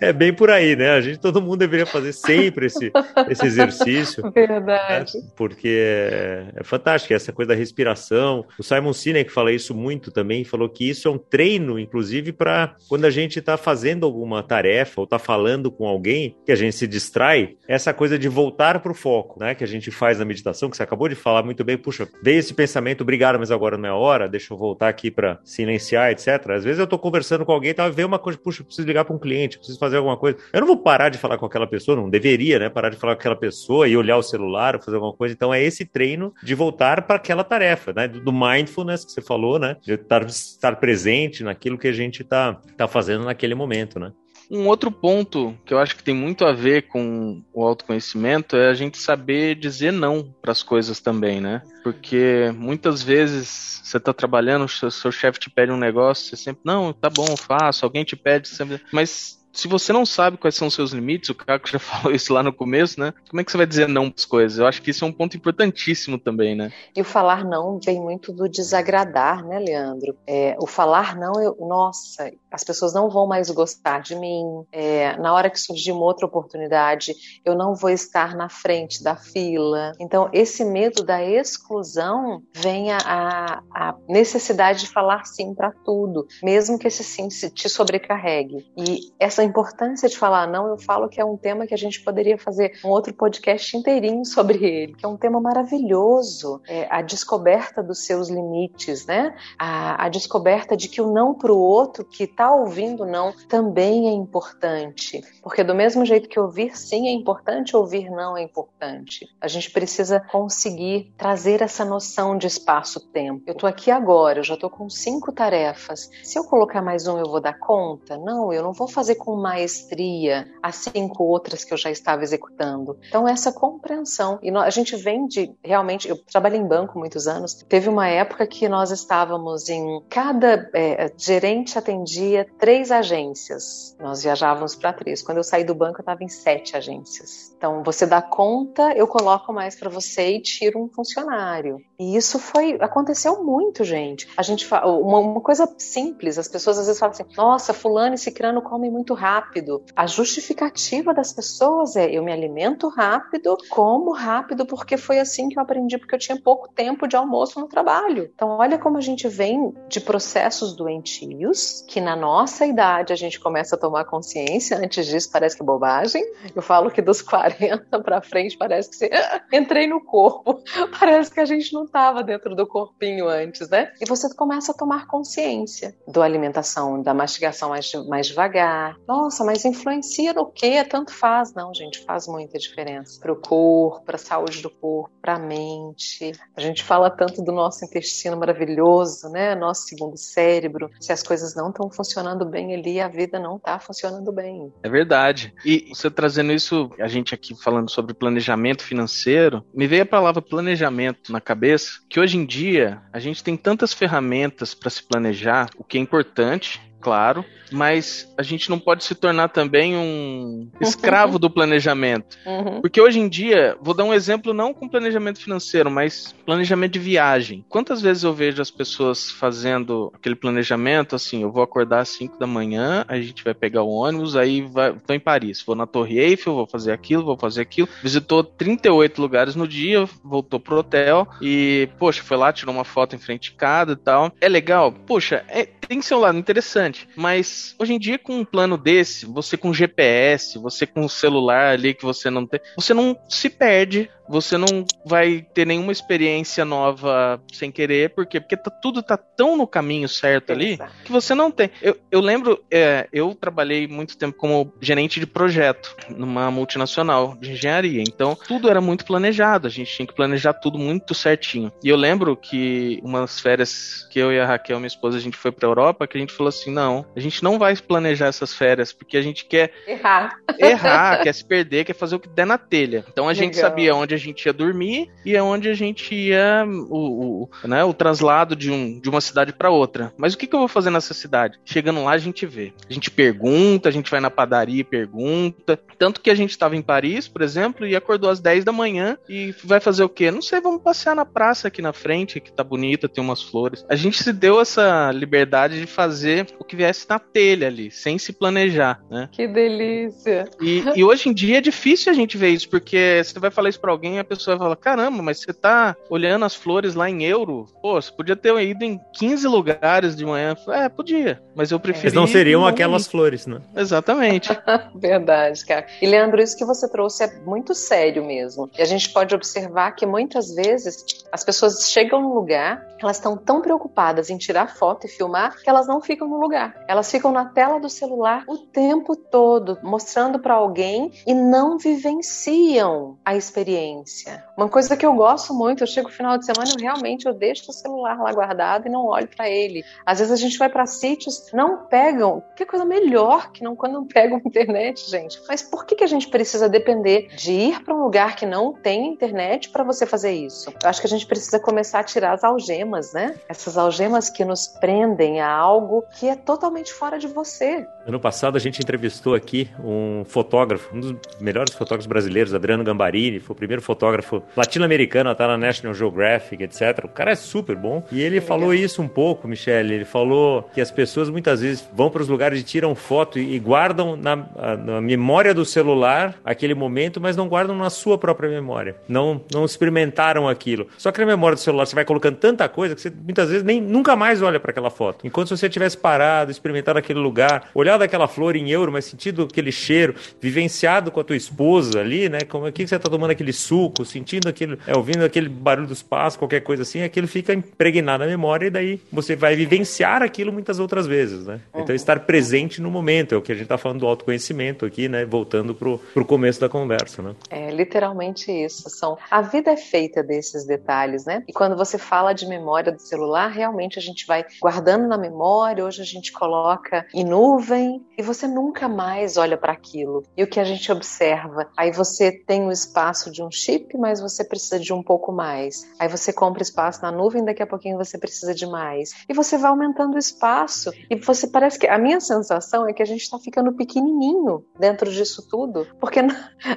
é 0.00 0.12
bem 0.12 0.32
por 0.32 0.50
aí, 0.50 0.74
né? 0.74 0.90
A 0.90 1.00
gente, 1.00 1.18
todo 1.18 1.42
mundo 1.42 1.58
deveria 1.58 1.86
fazer 1.86 2.12
sempre 2.12 2.66
esse, 2.66 2.92
esse 3.28 3.46
exercício. 3.46 4.29
Verdade. 4.32 5.18
Né? 5.18 5.24
Porque 5.36 5.76
é, 5.78 6.46
é 6.56 6.64
fantástico 6.64 7.14
essa 7.14 7.32
coisa 7.32 7.50
da 7.50 7.54
respiração. 7.54 8.44
O 8.58 8.62
Simon 8.62 8.92
Sinek 8.92 9.30
fala 9.30 9.52
isso 9.52 9.74
muito 9.74 10.10
também, 10.10 10.44
falou 10.44 10.68
que 10.68 10.88
isso 10.88 11.08
é 11.08 11.10
um 11.10 11.18
treino, 11.18 11.78
inclusive, 11.78 12.32
para 12.32 12.76
quando 12.88 13.04
a 13.04 13.10
gente 13.10 13.38
está 13.38 13.56
fazendo 13.56 14.06
alguma 14.06 14.42
tarefa 14.42 15.00
ou 15.00 15.04
está 15.04 15.18
falando 15.18 15.70
com 15.70 15.86
alguém 15.86 16.36
que 16.44 16.52
a 16.52 16.56
gente 16.56 16.76
se 16.76 16.86
distrai, 16.86 17.56
essa 17.66 17.92
coisa 17.92 18.18
de 18.18 18.28
voltar 18.28 18.80
para 18.80 18.92
o 18.92 18.94
foco, 18.94 19.38
né? 19.40 19.54
Que 19.54 19.64
a 19.64 19.66
gente 19.66 19.90
faz 19.90 20.18
na 20.18 20.24
meditação, 20.24 20.70
que 20.70 20.76
você 20.76 20.82
acabou 20.82 21.08
de 21.08 21.14
falar 21.14 21.42
muito 21.42 21.64
bem. 21.64 21.76
Puxa, 21.76 22.08
veio 22.22 22.38
esse 22.38 22.54
pensamento, 22.54 23.02
obrigado, 23.02 23.38
mas 23.38 23.50
agora 23.50 23.76
não 23.76 23.88
é 23.88 23.92
hora, 23.92 24.28
deixa 24.28 24.52
eu 24.52 24.58
voltar 24.58 24.88
aqui 24.88 25.10
para 25.10 25.38
silenciar, 25.44 26.10
etc. 26.10 26.28
Às 26.50 26.64
vezes 26.64 26.78
eu 26.78 26.84
estou 26.84 26.98
conversando 26.98 27.44
com 27.44 27.52
alguém 27.52 27.74
tá, 27.74 27.88
vê 27.88 28.04
uma 28.04 28.18
coisa, 28.18 28.38
puxa, 28.38 28.64
preciso 28.64 28.86
ligar 28.86 29.04
para 29.04 29.14
um 29.14 29.18
cliente, 29.18 29.58
preciso 29.58 29.78
fazer 29.78 29.96
alguma 29.96 30.16
coisa. 30.16 30.38
Eu 30.52 30.60
não 30.60 30.66
vou 30.66 30.76
parar 30.76 31.08
de 31.08 31.18
falar 31.18 31.38
com 31.38 31.46
aquela 31.46 31.66
pessoa, 31.66 31.96
não 31.96 32.08
deveria, 32.08 32.58
né? 32.58 32.68
Parar 32.68 32.90
de 32.90 32.96
falar 32.96 33.14
com 33.14 33.20
aquela 33.20 33.36
pessoa 33.36 33.88
e 33.88 33.96
olhar 33.96 34.16
o 34.20 34.22
celular 34.22 34.76
ou 34.76 34.82
fazer 34.82 34.96
alguma 34.96 35.14
coisa. 35.14 35.34
Então 35.34 35.52
é 35.52 35.62
esse 35.62 35.84
treino 35.84 36.32
de 36.42 36.54
voltar 36.54 37.02
para 37.02 37.16
aquela 37.16 37.44
tarefa, 37.44 37.92
né? 37.92 38.08
Do 38.08 38.32
mindfulness 38.32 39.04
que 39.04 39.12
você 39.12 39.20
falou, 39.20 39.58
né? 39.58 39.76
De 39.82 39.94
estar, 39.94 40.24
estar 40.26 40.76
presente 40.76 41.42
naquilo 41.42 41.78
que 41.78 41.88
a 41.88 41.92
gente 41.92 42.22
está 42.22 42.54
tá 42.76 42.86
fazendo 42.86 43.24
naquele 43.24 43.54
momento, 43.54 43.98
né? 43.98 44.12
Um 44.50 44.66
outro 44.66 44.90
ponto 44.90 45.56
que 45.64 45.72
eu 45.72 45.78
acho 45.78 45.94
que 45.94 46.02
tem 46.02 46.14
muito 46.14 46.44
a 46.44 46.52
ver 46.52 46.88
com 46.88 47.40
o 47.54 47.64
autoconhecimento 47.64 48.56
é 48.56 48.68
a 48.68 48.74
gente 48.74 48.98
saber 48.98 49.54
dizer 49.54 49.92
não 49.92 50.34
para 50.42 50.50
as 50.50 50.60
coisas 50.60 50.98
também, 50.98 51.40
né? 51.40 51.62
Porque 51.84 52.52
muitas 52.56 53.00
vezes 53.00 53.80
você 53.84 53.96
está 53.96 54.12
trabalhando, 54.12 54.68
seu, 54.68 54.90
seu 54.90 55.12
chefe 55.12 55.38
te 55.38 55.48
pede 55.48 55.70
um 55.70 55.76
negócio, 55.76 56.26
você 56.26 56.36
sempre, 56.36 56.62
não, 56.64 56.92
tá 56.92 57.08
bom, 57.08 57.36
faço, 57.36 57.84
alguém 57.84 58.02
te 58.02 58.16
pede, 58.16 58.48
sempre... 58.48 58.80
mas 58.92 59.39
se 59.52 59.68
você 59.68 59.92
não 59.92 60.06
sabe 60.06 60.36
quais 60.36 60.54
são 60.54 60.68
os 60.68 60.74
seus 60.74 60.92
limites, 60.92 61.30
o 61.30 61.34
Caco 61.34 61.68
já 61.68 61.78
falou 61.80 62.14
isso 62.14 62.32
lá 62.32 62.42
no 62.42 62.52
começo, 62.52 63.00
né? 63.00 63.12
Como 63.28 63.40
é 63.40 63.44
que 63.44 63.50
você 63.50 63.56
vai 63.56 63.66
dizer 63.66 63.88
não 63.88 64.10
para 64.10 64.18
as 64.18 64.24
coisas? 64.24 64.58
Eu 64.58 64.66
acho 64.66 64.82
que 64.82 64.90
isso 64.90 65.04
é 65.04 65.08
um 65.08 65.12
ponto 65.12 65.36
importantíssimo 65.36 66.18
também, 66.18 66.54
né? 66.54 66.72
E 66.94 67.00
o 67.00 67.04
falar 67.04 67.44
não 67.44 67.78
vem 67.78 68.00
muito 68.00 68.32
do 68.32 68.48
desagradar, 68.48 69.44
né, 69.44 69.58
Leandro? 69.58 70.16
É, 70.26 70.56
o 70.60 70.66
falar 70.66 71.16
não, 71.16 71.40
eu, 71.40 71.56
nossa, 71.60 72.32
as 72.50 72.64
pessoas 72.64 72.92
não 72.92 73.10
vão 73.10 73.26
mais 73.26 73.50
gostar 73.50 74.00
de 74.00 74.14
mim. 74.14 74.64
É, 74.72 75.16
na 75.18 75.32
hora 75.32 75.50
que 75.50 75.58
surgir 75.58 75.92
uma 75.92 76.04
outra 76.04 76.26
oportunidade, 76.26 77.14
eu 77.44 77.54
não 77.54 77.74
vou 77.74 77.90
estar 77.90 78.34
na 78.34 78.48
frente 78.48 79.02
da 79.02 79.16
fila. 79.16 79.92
Então, 80.00 80.28
esse 80.32 80.64
medo 80.64 81.02
da 81.02 81.22
exclusão 81.24 82.42
vem 82.54 82.92
a, 82.92 83.62
a 83.74 83.94
necessidade 84.08 84.80
de 84.80 84.88
falar 84.88 85.24
sim 85.24 85.54
para 85.54 85.72
tudo, 85.84 86.26
mesmo 86.42 86.78
que 86.78 86.88
esse 86.88 87.02
sim 87.02 87.28
te 87.28 87.68
sobrecarregue. 87.68 88.66
E 88.76 89.12
essa 89.18 89.39
essa 89.40 89.44
importância 89.44 90.08
de 90.08 90.18
falar 90.18 90.46
não, 90.46 90.68
eu 90.68 90.78
falo 90.78 91.08
que 91.08 91.20
é 91.20 91.24
um 91.24 91.36
tema 91.36 91.66
que 91.66 91.72
a 91.72 91.78
gente 91.78 92.02
poderia 92.02 92.36
fazer 92.36 92.78
um 92.84 92.88
outro 92.88 93.12
podcast 93.14 93.74
inteirinho 93.76 94.24
sobre 94.24 94.64
ele, 94.64 94.94
que 94.94 95.04
é 95.04 95.08
um 95.08 95.16
tema 95.16 95.40
maravilhoso, 95.40 96.60
é 96.68 96.86
a 96.90 97.00
descoberta 97.00 97.82
dos 97.82 98.04
seus 98.04 98.28
limites, 98.28 99.06
né? 99.06 99.34
A, 99.58 100.04
a 100.04 100.08
descoberta 100.08 100.76
de 100.76 100.88
que 100.88 101.00
o 101.00 101.10
não 101.10 101.34
para 101.34 101.52
o 101.52 101.58
outro 101.58 102.04
que 102.04 102.24
está 102.24 102.52
ouvindo 102.52 103.06
não 103.06 103.32
também 103.48 104.08
é 104.08 104.12
importante, 104.12 105.22
porque 105.42 105.64
do 105.64 105.74
mesmo 105.74 106.04
jeito 106.04 106.28
que 106.28 106.38
ouvir 106.38 106.76
sim 106.76 107.08
é 107.08 107.12
importante, 107.12 107.76
ouvir 107.76 108.10
não 108.10 108.36
é 108.36 108.42
importante. 108.42 109.26
A 109.40 109.48
gente 109.48 109.70
precisa 109.70 110.20
conseguir 110.20 111.14
trazer 111.16 111.62
essa 111.62 111.84
noção 111.84 112.36
de 112.36 112.46
espaço-tempo. 112.46 113.42
Eu 113.46 113.52
estou 113.52 113.68
aqui 113.68 113.90
agora, 113.90 114.40
eu 114.40 114.44
já 114.44 114.54
estou 114.54 114.68
com 114.68 114.90
cinco 114.90 115.32
tarefas. 115.32 116.10
Se 116.22 116.38
eu 116.38 116.44
colocar 116.44 116.82
mais 116.82 117.06
um, 117.06 117.18
eu 117.18 117.26
vou 117.26 117.40
dar 117.40 117.58
conta? 117.58 118.18
Não, 118.18 118.52
eu 118.52 118.62
não 118.62 118.72
vou 118.72 118.88
fazer 118.88 119.14
com 119.14 119.29
com 119.30 119.36
maestria, 119.36 120.48
assim 120.60 121.06
com 121.06 121.22
outras 121.22 121.62
que 121.62 121.72
eu 121.72 121.78
já 121.78 121.88
estava 121.88 122.24
executando. 122.24 122.98
Então, 123.06 123.28
essa 123.28 123.52
compreensão. 123.52 124.40
E 124.42 124.50
a 124.50 124.70
gente 124.70 124.96
vem 124.96 125.28
de 125.28 125.54
realmente. 125.62 126.08
Eu 126.08 126.16
trabalhei 126.16 126.58
em 126.58 126.66
banco 126.66 126.98
muitos 126.98 127.28
anos. 127.28 127.54
Teve 127.68 127.88
uma 127.88 128.08
época 128.08 128.44
que 128.48 128.68
nós 128.68 128.90
estávamos 128.90 129.68
em. 129.68 130.02
Cada 130.10 130.68
é, 130.74 131.12
gerente 131.16 131.78
atendia 131.78 132.44
três 132.58 132.90
agências. 132.90 133.96
Nós 134.00 134.24
viajávamos 134.24 134.74
para 134.74 134.92
três. 134.92 135.22
Quando 135.22 135.38
eu 135.38 135.44
saí 135.44 135.62
do 135.62 135.74
banco, 135.74 135.98
eu 135.98 136.02
estava 136.02 136.24
em 136.24 136.28
sete 136.28 136.76
agências. 136.76 137.54
Então, 137.56 137.84
você 137.84 138.04
dá 138.06 138.20
conta, 138.20 138.92
eu 138.94 139.06
coloco 139.06 139.52
mais 139.52 139.76
para 139.76 139.88
você 139.88 140.36
e 140.36 140.42
tiro 140.42 140.82
um 140.82 140.88
funcionário. 140.88 141.80
E 141.98 142.16
isso 142.16 142.38
foi. 142.40 142.76
Aconteceu 142.80 143.44
muito, 143.44 143.84
gente. 143.84 144.28
A 144.36 144.42
gente 144.42 144.66
uma, 144.84 145.18
uma 145.18 145.40
coisa 145.40 145.72
simples, 145.78 146.36
as 146.36 146.48
pessoas 146.48 146.78
às 146.78 146.86
vezes 146.86 146.98
falam 146.98 147.12
assim: 147.12 147.26
nossa, 147.36 147.72
fulano 147.72 148.16
e 148.16 148.18
cicrano 148.18 148.60
comem 148.60 148.90
muito 148.90 149.14
rápido. 149.20 149.84
A 149.94 150.06
justificativa 150.06 151.12
das 151.12 151.32
pessoas 151.32 151.94
é: 151.94 152.10
eu 152.10 152.22
me 152.22 152.32
alimento 152.32 152.88
rápido, 152.88 153.56
como 153.68 154.12
rápido, 154.12 154.64
porque 154.64 154.96
foi 154.96 155.18
assim 155.20 155.48
que 155.48 155.58
eu 155.58 155.62
aprendi, 155.62 155.98
porque 155.98 156.14
eu 156.14 156.18
tinha 156.18 156.40
pouco 156.40 156.68
tempo 156.72 157.06
de 157.06 157.16
almoço 157.16 157.60
no 157.60 157.68
trabalho. 157.68 158.30
Então, 158.34 158.48
olha 158.58 158.78
como 158.78 158.96
a 158.96 159.00
gente 159.00 159.28
vem 159.28 159.74
de 159.88 160.00
processos 160.00 160.74
doentios, 160.74 161.84
que 161.86 162.00
na 162.00 162.16
nossa 162.16 162.64
idade 162.64 163.12
a 163.12 163.16
gente 163.16 163.38
começa 163.38 163.76
a 163.76 163.78
tomar 163.78 164.06
consciência. 164.06 164.78
Antes 164.78 165.06
disso, 165.06 165.30
parece 165.30 165.56
que 165.56 165.62
é 165.62 165.66
bobagem. 165.66 166.22
Eu 166.54 166.62
falo 166.62 166.90
que 166.90 167.02
dos 167.02 167.20
40 167.22 168.00
para 168.00 168.22
frente 168.22 168.56
parece 168.56 168.88
que 168.88 168.96
você 168.96 169.10
entrei 169.52 169.86
no 169.86 170.00
corpo. 170.00 170.62
Parece 170.98 171.30
que 171.30 171.40
a 171.40 171.44
gente 171.44 171.72
não 171.72 171.84
estava 171.84 172.22
dentro 172.22 172.54
do 172.54 172.66
corpinho 172.66 173.28
antes, 173.28 173.68
né? 173.68 173.92
E 174.00 174.06
você 174.06 174.32
começa 174.34 174.72
a 174.72 174.74
tomar 174.74 175.06
consciência 175.06 175.94
da 176.06 176.22
alimentação, 176.22 177.02
da 177.02 177.12
mastigação 177.12 177.70
mais, 177.70 177.92
mais 178.08 178.26
devagar, 178.28 178.96
nossa, 179.10 179.42
mas 179.42 179.64
influencia 179.64 180.32
no 180.32 180.46
quê? 180.46 180.84
Tanto 180.84 181.12
faz. 181.12 181.52
Não, 181.52 181.74
gente, 181.74 181.98
faz 182.04 182.28
muita 182.28 182.56
diferença 182.56 183.18
para 183.20 183.32
o 183.32 183.36
corpo, 183.36 184.04
para 184.06 184.14
a 184.14 184.18
saúde 184.18 184.62
do 184.62 184.70
corpo, 184.70 185.10
para 185.20 185.34
a 185.34 185.38
mente. 185.38 186.30
A 186.56 186.60
gente 186.60 186.84
fala 186.84 187.10
tanto 187.10 187.42
do 187.42 187.50
nosso 187.50 187.84
intestino 187.84 188.36
maravilhoso, 188.36 189.28
né? 189.28 189.56
Nosso 189.56 189.88
segundo 189.88 190.16
cérebro. 190.16 190.88
Se 191.00 191.12
as 191.12 191.24
coisas 191.24 191.56
não 191.56 191.70
estão 191.70 191.90
funcionando 191.90 192.44
bem 192.44 192.72
ali, 192.72 193.00
a 193.00 193.08
vida 193.08 193.40
não 193.40 193.56
está 193.56 193.80
funcionando 193.80 194.30
bem. 194.30 194.72
É 194.80 194.88
verdade. 194.88 195.52
E 195.64 195.88
você 195.88 196.08
trazendo 196.08 196.52
isso, 196.52 196.88
a 197.00 197.08
gente 197.08 197.34
aqui 197.34 197.60
falando 197.60 197.90
sobre 197.90 198.14
planejamento 198.14 198.84
financeiro, 198.84 199.64
me 199.74 199.88
veio 199.88 200.04
a 200.04 200.06
palavra 200.06 200.40
planejamento 200.40 201.32
na 201.32 201.40
cabeça, 201.40 201.98
que 202.08 202.20
hoje 202.20 202.36
em 202.36 202.46
dia 202.46 203.02
a 203.12 203.18
gente 203.18 203.42
tem 203.42 203.56
tantas 203.56 203.92
ferramentas 203.92 204.72
para 204.72 204.88
se 204.88 205.02
planejar, 205.02 205.68
o 205.76 205.82
que 205.82 205.98
é 205.98 206.00
importante, 206.00 206.80
claro, 207.00 207.44
mas 207.70 208.32
a 208.36 208.42
gente 208.42 208.68
não 208.68 208.78
pode 208.78 209.04
se 209.04 209.14
tornar 209.14 209.48
também 209.48 209.96
um 209.96 210.68
escravo 210.80 211.38
do 211.38 211.48
planejamento. 211.48 212.36
Uhum. 212.44 212.80
Porque 212.80 213.00
hoje 213.00 213.20
em 213.20 213.28
dia, 213.28 213.76
vou 213.80 213.94
dar 213.94 214.04
um 214.04 214.12
exemplo 214.12 214.52
não 214.52 214.74
com 214.74 214.88
planejamento 214.88 215.40
financeiro, 215.40 215.90
mas 215.90 216.34
planejamento 216.44 216.92
de 216.92 216.98
viagem. 216.98 217.64
Quantas 217.68 218.02
vezes 218.02 218.24
eu 218.24 218.34
vejo 218.34 218.60
as 218.60 218.70
pessoas 218.70 219.30
fazendo 219.30 220.12
aquele 220.14 220.34
planejamento 220.34 221.14
assim, 221.14 221.42
eu 221.42 221.50
vou 221.50 221.62
acordar 221.62 222.00
às 222.00 222.08
5 222.10 222.38
da 222.38 222.46
manhã, 222.46 223.04
a 223.08 223.20
gente 223.20 223.44
vai 223.44 223.54
pegar 223.54 223.82
o 223.82 223.90
ônibus, 223.90 224.36
aí 224.36 224.62
vai, 224.62 224.92
tô 224.92 225.14
em 225.14 225.20
Paris, 225.20 225.62
vou 225.64 225.76
na 225.76 225.86
Torre 225.86 226.18
Eiffel, 226.18 226.54
vou 226.54 226.66
fazer 226.66 226.92
aquilo, 226.92 227.24
vou 227.24 227.36
fazer 227.36 227.62
aquilo. 227.62 227.88
Visitou 228.02 228.42
38 228.42 229.20
lugares 229.20 229.54
no 229.54 229.66
dia, 229.66 230.08
voltou 230.24 230.58
pro 230.58 230.78
hotel 230.78 231.26
e, 231.40 231.88
poxa, 231.98 232.22
foi 232.22 232.36
lá, 232.36 232.52
tirou 232.52 232.74
uma 232.74 232.84
foto 232.84 233.14
em 233.14 233.18
frente 233.18 233.50
de 233.50 233.56
cada 233.56 233.92
e 233.92 233.96
tal. 233.96 234.32
É 234.40 234.48
legal? 234.48 234.92
Poxa, 234.92 235.44
é, 235.48 235.64
tem 235.64 236.00
seu 236.02 236.18
lado 236.18 236.38
interessante, 236.38 236.89
mas 237.16 237.74
hoje 237.78 237.94
em 237.94 237.98
dia, 237.98 238.18
com 238.18 238.38
um 238.40 238.44
plano 238.44 238.76
desse, 238.76 239.26
você 239.26 239.56
com 239.56 239.72
GPS, 239.72 240.58
você 240.58 240.86
com 240.86 241.02
um 241.02 241.08
celular 241.08 241.72
ali 241.74 241.94
que 241.94 242.04
você 242.04 242.30
não 242.30 242.46
tem, 242.46 242.60
você 242.76 242.94
não 242.94 243.16
se 243.28 243.48
perde 243.48 244.08
você 244.30 244.56
não 244.56 244.86
vai 245.04 245.44
ter 245.52 245.66
nenhuma 245.66 245.90
experiência 245.90 246.64
nova 246.64 247.42
sem 247.52 247.72
querer, 247.72 248.10
por 248.10 248.24
quê? 248.24 248.38
Porque 248.38 248.56
tá, 248.56 248.70
tudo 248.70 249.02
tá 249.02 249.16
tão 249.16 249.56
no 249.56 249.66
caminho 249.66 250.08
certo 250.08 250.52
ali 250.52 250.78
que 251.04 251.10
você 251.10 251.34
não 251.34 251.50
tem. 251.50 251.68
Eu, 251.82 251.98
eu 252.12 252.20
lembro, 252.20 252.62
é, 252.70 253.08
eu 253.12 253.34
trabalhei 253.34 253.88
muito 253.88 254.16
tempo 254.16 254.38
como 254.38 254.72
gerente 254.80 255.18
de 255.18 255.26
projeto 255.26 255.96
numa 256.10 256.48
multinacional 256.48 257.36
de 257.40 257.50
engenharia, 257.50 258.02
então 258.06 258.38
tudo 258.46 258.70
era 258.70 258.80
muito 258.80 259.04
planejado, 259.04 259.66
a 259.66 259.70
gente 259.70 259.92
tinha 259.92 260.06
que 260.06 260.14
planejar 260.14 260.54
tudo 260.54 260.78
muito 260.78 261.12
certinho. 261.12 261.72
E 261.82 261.88
eu 261.88 261.96
lembro 261.96 262.36
que 262.36 263.00
umas 263.02 263.40
férias 263.40 264.06
que 264.10 264.20
eu 264.20 264.32
e 264.32 264.38
a 264.38 264.46
Raquel, 264.46 264.78
minha 264.78 264.86
esposa, 264.86 265.18
a 265.18 265.20
gente 265.20 265.36
foi 265.36 265.50
pra 265.50 265.66
Europa, 265.66 266.06
que 266.06 266.16
a 266.16 266.20
gente 266.20 266.32
falou 266.32 266.50
assim: 266.50 266.70
não, 266.80 267.04
a 267.14 267.20
gente 267.20 267.44
não 267.44 267.58
vai 267.58 267.76
planejar 267.76 268.28
essas 268.28 268.54
férias, 268.54 268.92
porque 268.92 269.16
a 269.16 269.22
gente 269.22 269.44
quer 269.44 269.72
errar, 269.86 270.38
errar 270.58 271.20
quer 271.22 271.34
se 271.34 271.44
perder, 271.44 271.84
quer 271.84 271.94
fazer 271.94 272.16
o 272.16 272.20
que 272.20 272.28
der 272.28 272.46
na 272.46 272.56
telha. 272.56 273.04
Então 273.08 273.24
a 273.24 273.32
Legal. 273.32 273.44
gente 273.44 273.56
sabia 273.58 273.94
onde 273.94 274.14
a 274.14 274.18
gente 274.18 274.46
ia 274.46 274.52
dormir 274.52 275.10
e 275.24 275.36
é 275.36 275.42
onde 275.42 275.68
a 275.68 275.74
gente 275.74 276.14
ia 276.14 276.64
o, 276.88 277.44
o, 277.44 277.68
né, 277.68 277.84
o 277.84 277.92
traslado 277.92 278.56
de, 278.56 278.70
um, 278.70 278.98
de 278.98 279.10
uma 279.10 279.20
cidade 279.20 279.52
para 279.52 279.70
outra. 279.70 280.12
Mas 280.16 280.32
o 280.32 280.38
que, 280.38 280.46
que 280.46 280.54
eu 280.54 280.58
vou 280.58 280.68
fazer 280.68 280.90
nessa 280.90 281.12
cidade? 281.12 281.60
Chegando 281.64 282.02
lá 282.02 282.12
a 282.12 282.18
gente 282.18 282.46
vê. 282.46 282.72
A 282.88 282.92
gente 282.92 283.10
pergunta, 283.10 283.88
a 283.88 283.92
gente 283.92 284.10
vai 284.10 284.20
na 284.20 284.30
padaria 284.30 284.80
e 284.80 284.84
pergunta. 284.84 285.78
Tanto 285.98 286.20
que 286.20 286.30
a 286.30 286.34
gente 286.34 286.50
estava 286.50 286.76
em 286.76 286.82
Paris, 286.82 287.28
por 287.28 287.42
exemplo, 287.42 287.86
e 287.86 287.94
acordou 287.94 288.30
às 288.30 288.40
10 288.40 288.64
da 288.64 288.72
manhã 288.72 289.18
e 289.28 289.54
vai 289.64 289.80
fazer 289.80 290.02
o 290.02 290.08
quê? 290.08 290.30
Não 290.30 290.40
sei, 290.40 290.60
vamos 290.60 290.82
passear 290.82 291.14
na 291.14 291.26
praça 291.26 291.68
aqui 291.68 291.82
na 291.82 291.92
frente, 291.92 292.40
que 292.40 292.52
tá 292.52 292.64
bonita, 292.64 293.08
tem 293.08 293.22
umas 293.22 293.42
flores. 293.42 293.84
A 293.88 293.96
gente 293.96 294.22
se 294.22 294.32
deu 294.32 294.60
essa 294.60 295.10
liberdade 295.12 295.80
de 295.80 295.86
fazer 295.86 296.46
o 296.58 296.64
que 296.70 296.76
viesse 296.76 297.04
na 297.08 297.18
telha 297.18 297.66
ali, 297.66 297.90
sem 297.90 298.16
se 298.16 298.32
planejar, 298.32 299.02
né? 299.10 299.28
Que 299.32 299.48
delícia! 299.48 300.48
E, 300.60 300.84
e 300.94 301.02
hoje 301.02 301.28
em 301.28 301.32
dia 301.32 301.58
é 301.58 301.60
difícil 301.60 302.12
a 302.12 302.14
gente 302.14 302.38
ver 302.38 302.50
isso, 302.50 302.68
porque 302.68 303.20
você 303.24 303.40
vai 303.40 303.50
falar 303.50 303.68
isso 303.68 303.80
pra 303.80 303.90
alguém 303.90 304.16
e 304.16 304.18
a 304.20 304.24
pessoa 304.24 304.56
vai 304.56 304.66
falar: 304.66 304.76
caramba, 304.76 305.20
mas 305.20 305.40
você 305.40 305.52
tá 305.52 305.96
olhando 306.08 306.44
as 306.44 306.54
flores 306.54 306.94
lá 306.94 307.10
em 307.10 307.24
euro? 307.24 307.66
Pô, 307.82 308.00
você 308.00 308.12
podia 308.12 308.36
ter 308.36 308.56
ido 308.62 308.84
em 308.84 309.00
15 309.14 309.48
lugares 309.48 310.14
de 310.14 310.24
manhã. 310.24 310.54
É, 310.68 310.88
podia, 310.88 311.42
mas 311.56 311.72
eu 311.72 311.80
preferi. 311.80 312.06
Mas 312.06 312.14
não 312.14 312.28
seriam 312.28 312.64
aquelas 312.64 313.08
flores, 313.08 313.46
né? 313.46 313.60
Exatamente. 313.74 314.50
Verdade, 314.94 315.66
cara. 315.66 315.86
E 316.00 316.06
Leandro, 316.06 316.40
isso 316.40 316.56
que 316.56 316.64
você 316.64 316.88
trouxe 316.88 317.24
é 317.24 317.40
muito 317.40 317.74
sério 317.74 318.24
mesmo. 318.24 318.70
E 318.78 318.82
a 318.82 318.84
gente 318.84 319.10
pode 319.10 319.34
observar 319.34 319.90
que 319.92 320.06
muitas 320.06 320.54
vezes 320.54 321.04
as 321.32 321.42
pessoas 321.42 321.90
chegam 321.90 322.22
num 322.22 322.34
lugar, 322.34 322.86
elas 323.00 323.16
estão 323.16 323.36
tão 323.36 323.60
preocupadas 323.60 324.30
em 324.30 324.38
tirar 324.38 324.76
foto 324.76 325.06
e 325.06 325.08
filmar 325.08 325.56
que 325.60 325.68
elas 325.68 325.88
não 325.88 326.00
ficam 326.00 326.28
no 326.28 326.40
lugar. 326.40 326.59
Elas 326.86 327.10
ficam 327.10 327.32
na 327.32 327.44
tela 327.44 327.78
do 327.78 327.88
celular 327.88 328.44
o 328.46 328.58
tempo 328.58 329.16
todo, 329.16 329.78
mostrando 329.82 330.38
para 330.38 330.54
alguém 330.54 331.12
e 331.26 331.34
não 331.34 331.78
vivenciam 331.78 333.18
a 333.24 333.34
experiência. 333.34 334.44
Uma 334.56 334.68
coisa 334.68 334.96
que 334.96 335.06
eu 335.06 335.14
gosto 335.14 335.54
muito, 335.54 335.82
eu 335.82 335.86
chego 335.86 336.08
no 336.08 336.14
final 336.14 336.36
de 336.36 336.44
semana 336.44 336.70
e 336.78 336.82
realmente 336.82 337.26
eu 337.26 337.34
deixo 337.34 337.70
o 337.70 337.72
celular 337.72 338.18
lá 338.18 338.32
guardado 338.32 338.86
e 338.86 338.90
não 338.90 339.06
olho 339.06 339.28
para 339.28 339.48
ele. 339.48 339.84
Às 340.04 340.18
vezes 340.18 340.32
a 340.32 340.36
gente 340.36 340.58
vai 340.58 340.68
para 340.68 340.86
sítios, 340.86 341.50
não 341.52 341.86
pegam, 341.86 342.42
que 342.56 342.66
coisa 342.66 342.84
melhor 342.84 343.50
que 343.52 343.62
não 343.62 343.74
quando 343.74 343.94
não 343.94 344.06
pegam 344.06 344.40
internet, 344.44 345.08
gente. 345.08 345.40
Mas 345.48 345.62
por 345.62 345.84
que, 345.86 345.94
que 345.94 346.04
a 346.04 346.06
gente 346.06 346.28
precisa 346.28 346.68
depender 346.68 347.28
de 347.36 347.52
ir 347.52 347.84
para 347.84 347.94
um 347.94 348.02
lugar 348.02 348.36
que 348.36 348.46
não 348.46 348.72
tem 348.72 349.06
internet 349.06 349.70
para 349.70 349.84
você 349.84 350.06
fazer 350.06 350.32
isso? 350.32 350.72
Eu 350.82 350.88
acho 350.88 351.00
que 351.00 351.06
a 351.06 351.10
gente 351.10 351.26
precisa 351.26 351.58
começar 351.58 352.00
a 352.00 352.04
tirar 352.04 352.32
as 352.32 352.44
algemas, 352.44 353.12
né? 353.12 353.38
Essas 353.48 353.76
algemas 353.76 354.28
que 354.28 354.44
nos 354.44 354.66
prendem 354.66 355.40
a 355.40 355.50
algo 355.50 356.04
que 356.18 356.28
é 356.28 356.36
totalmente 356.50 356.92
fora 356.92 357.16
de 357.16 357.28
você. 357.28 357.86
Ano 358.04 358.18
passado 358.18 358.56
a 358.56 358.58
gente 358.58 358.80
entrevistou 358.80 359.36
aqui 359.36 359.70
um 359.84 360.24
fotógrafo, 360.24 360.92
um 360.92 360.98
dos 360.98 361.16
melhores 361.40 361.72
fotógrafos 361.72 362.08
brasileiros, 362.08 362.52
Adriano 362.52 362.82
Gambarini, 362.82 363.38
foi 363.38 363.54
o 363.54 363.56
primeiro 363.56 363.80
fotógrafo 363.80 364.42
latino-americano 364.56 365.28
a 365.28 365.32
estar 365.32 365.46
na 365.46 365.56
National 365.56 365.94
Geographic, 365.94 366.60
etc. 366.64 367.04
O 367.04 367.08
cara 367.08 367.30
é 367.30 367.36
super 367.36 367.76
bom. 367.76 368.02
E 368.10 368.20
ele 368.20 368.40
falou 368.40 368.74
isso 368.74 369.00
um 369.00 369.06
pouco, 369.06 369.46
Michele. 369.46 369.94
Ele 369.94 370.04
falou 370.04 370.68
que 370.74 370.80
as 370.80 370.90
pessoas 370.90 371.30
muitas 371.30 371.60
vezes 371.60 371.88
vão 371.92 372.10
para 372.10 372.20
os 372.20 372.28
lugares 372.28 372.60
e 372.60 372.64
tiram 372.64 372.96
foto 372.96 373.38
e 373.38 373.56
guardam 373.60 374.16
na, 374.16 374.34
na, 374.34 375.00
memória 375.00 375.54
do 375.54 375.64
celular 375.64 376.34
aquele 376.44 376.74
momento, 376.74 377.20
mas 377.20 377.36
não 377.36 377.46
guardam 377.46 377.76
na 377.76 377.90
sua 377.90 378.18
própria 378.18 378.50
memória. 378.50 378.96
Não, 379.08 379.40
não 379.52 379.64
experimentaram 379.64 380.48
aquilo. 380.48 380.88
Só 380.98 381.12
que 381.12 381.20
na 381.20 381.26
memória 381.26 381.54
do 381.54 381.60
celular 381.60 381.86
você 381.86 381.94
vai 381.94 382.04
colocando 382.04 382.38
tanta 382.38 382.68
coisa 382.68 382.96
que 382.96 383.00
você 383.00 383.10
muitas 383.10 383.48
vezes 383.48 383.62
nem 383.62 383.80
nunca 383.80 384.16
mais 384.16 384.42
olha 384.42 384.58
para 384.58 384.72
aquela 384.72 384.90
foto. 384.90 385.24
Enquanto 385.24 385.46
se 385.46 385.56
você 385.56 385.68
tivesse 385.68 385.96
parado, 385.96 386.29
experimentado 386.48 386.98
aquele 386.98 387.18
lugar, 387.18 387.70
olhado 387.74 388.02
aquela 388.02 388.28
flor 388.28 388.56
em 388.56 388.70
euro, 388.70 388.92
mas 388.92 389.04
sentido 389.04 389.42
aquele 389.42 389.72
cheiro, 389.72 390.14
vivenciado 390.40 391.10
com 391.10 391.20
a 391.20 391.24
tua 391.24 391.36
esposa 391.36 392.00
ali, 392.00 392.28
né? 392.28 392.40
Como 392.48 392.66
aqui 392.66 392.86
você 392.86 392.96
está 392.96 393.08
tomando 393.08 393.30
aquele 393.30 393.52
suco, 393.52 394.04
sentindo 394.04 394.48
aquele, 394.48 394.78
é, 394.86 394.96
ouvindo 394.96 395.24
aquele 395.24 395.48
barulho 395.48 395.88
dos 395.88 396.02
passos, 396.02 396.36
qualquer 396.36 396.60
coisa 396.60 396.82
assim, 396.82 397.02
aquilo 397.02 397.26
fica 397.26 397.52
impregnado 397.52 398.24
na 398.24 398.26
memória 398.30 398.66
e 398.66 398.70
daí 398.70 399.00
você 399.12 399.34
vai 399.34 399.56
vivenciar 399.56 400.22
aquilo 400.22 400.52
muitas 400.52 400.78
outras 400.78 401.06
vezes, 401.06 401.46
né? 401.46 401.60
Então 401.74 401.94
estar 401.94 402.20
presente 402.20 402.80
no 402.80 402.90
momento 402.90 403.34
é 403.34 403.38
o 403.38 403.42
que 403.42 403.52
a 403.52 403.54
gente 403.54 403.64
está 403.64 403.78
falando 403.78 404.00
do 404.00 404.06
autoconhecimento 404.06 404.84
aqui, 404.84 405.08
né? 405.08 405.24
Voltando 405.24 405.74
pro, 405.74 405.98
pro 406.12 406.24
começo 406.24 406.60
da 406.60 406.68
conversa, 406.68 407.22
né? 407.22 407.34
É 407.50 407.70
literalmente 407.70 408.50
isso. 408.52 408.88
São 408.90 409.16
a 409.30 409.42
vida 409.42 409.70
é 409.70 409.76
feita 409.76 410.22
desses 410.22 410.64
detalhes, 410.66 411.24
né? 411.24 411.42
E 411.48 411.52
quando 411.52 411.76
você 411.76 411.98
fala 411.98 412.32
de 412.32 412.46
memória 412.46 412.92
do 412.92 413.00
celular, 413.00 413.48
realmente 413.48 413.98
a 413.98 414.02
gente 414.02 414.26
vai 414.26 414.44
guardando 414.60 415.06
na 415.06 415.16
memória. 415.16 415.84
Hoje 415.84 416.02
a 416.02 416.04
gente 416.04 416.19
coloca 416.32 417.06
em 417.14 417.24
nuvem 417.24 418.04
e 418.18 418.22
você 418.22 418.46
nunca 418.46 418.88
mais 418.88 419.36
olha 419.36 419.56
para 419.56 419.72
aquilo. 419.72 420.24
E 420.36 420.42
o 420.42 420.46
que 420.46 420.58
a 420.58 420.64
gente 420.64 420.90
observa, 420.90 421.68
aí 421.76 421.92
você 421.92 422.32
tem 422.32 422.66
o 422.66 422.72
espaço 422.72 423.30
de 423.30 423.42
um 423.42 423.50
chip, 423.50 423.96
mas 423.96 424.20
você 424.20 424.42
precisa 424.42 424.80
de 424.80 424.92
um 424.92 425.02
pouco 425.02 425.32
mais. 425.32 425.88
Aí 425.98 426.08
você 426.08 426.32
compra 426.32 426.62
espaço 426.62 427.00
na 427.02 427.12
nuvem, 427.12 427.44
daqui 427.44 427.62
a 427.62 427.66
pouquinho 427.66 427.96
você 427.96 428.18
precisa 428.18 428.54
de 428.54 428.66
mais. 428.66 429.10
E 429.28 429.32
você 429.32 429.56
vai 429.56 429.70
aumentando 429.70 430.16
o 430.16 430.18
espaço 430.18 430.90
e 431.08 431.16
você 431.16 431.46
parece 431.46 431.78
que 431.78 431.86
a 431.86 431.98
minha 431.98 432.20
sensação 432.20 432.88
é 432.88 432.92
que 432.92 433.02
a 433.02 433.06
gente 433.06 433.22
está 433.22 433.38
ficando 433.38 433.72
pequenininho 433.72 434.64
dentro 434.78 435.10
disso 435.10 435.46
tudo, 435.48 435.86
porque 436.00 436.20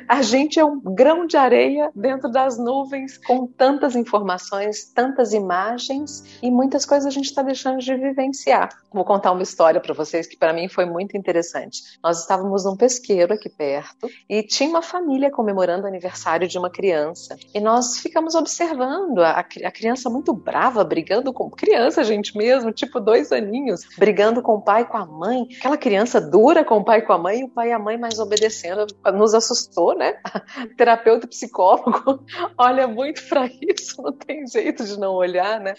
a 0.08 0.22
gente 0.22 0.60
é 0.60 0.66
um 0.66 0.80
grão 0.80 1.26
de 1.26 1.38
areia 1.38 1.90
dentro 1.96 2.30
das 2.30 2.58
nuvens 2.58 3.18
com 3.18 3.48
tantas 3.48 3.96
informações, 3.96 4.86
tantas 4.94 5.34
imagens 5.34 6.40
e 6.42 6.52
muitas 6.52 6.86
coisas 6.86 7.06
a 7.06 7.12
gente 7.12 7.26
está 7.26 7.42
deixando 7.42 7.80
de 7.80 7.96
vivenciar. 7.96 8.70
Vou 8.94 9.04
contar 9.04 9.32
uma 9.34 9.44
história 9.44 9.82
para 9.82 9.94
vocês 9.94 10.28
que 10.28 10.38
para 10.38 10.54
mim 10.54 10.68
foi 10.68 10.86
muito 10.86 11.18
interessante. 11.18 11.82
Nós 12.02 12.22
estávamos 12.22 12.66
num 12.66 12.76
pesqueiro 12.76 13.34
aqui 13.34 13.50
perto 13.50 14.10
e 14.30 14.44
tinha 14.44 14.70
uma 14.70 14.82
família 14.82 15.30
comemorando 15.32 15.84
o 15.84 15.88
aniversário 15.88 16.48
de 16.48 16.58
uma 16.58 16.70
criança 16.70 17.38
e 17.54 17.60
nós 17.60 17.98
ficamos 17.98 18.36
observando 18.36 19.20
a, 19.20 19.40
a 19.40 19.72
criança 19.72 20.10
muito 20.10 20.34
brava 20.34 20.84
brigando 20.84 21.34
com 21.34 21.50
criança, 21.50 22.04
gente 22.04 22.38
mesmo, 22.38 22.72
tipo 22.72 23.00
dois 23.00 23.32
aninhos, 23.32 23.82
brigando 23.98 24.42
com 24.42 24.56
o 24.56 24.62
pai 24.62 24.84
e 24.84 24.86
com 24.86 24.98
a 24.98 25.06
mãe. 25.06 25.48
Aquela 25.60 25.78
criança 25.78 26.22
dura 26.22 26.64
com 26.64 26.78
o 26.78 26.84
pai 26.84 27.00
e 27.00 27.02
com 27.02 27.14
a 27.14 27.18
mãe 27.18 27.40
e 27.42 27.44
o 27.44 27.50
pai 27.50 27.70
e 27.70 27.72
a 27.72 27.80
mãe 27.80 27.98
mais 27.98 28.20
obedecendo. 28.20 28.88
Nos 29.14 29.34
assustou, 29.34 29.96
né? 29.96 30.16
Terapeuta 30.78 31.28
psicólogo 31.28 32.24
olha 32.58 32.88
muito 32.88 33.28
para 33.28 33.46
isso, 33.46 34.02
não 34.02 34.12
tem 34.12 34.46
jeito 34.48 34.84
de 34.86 35.00
não 35.00 35.14
olhar, 35.14 35.60
né? 35.60 35.74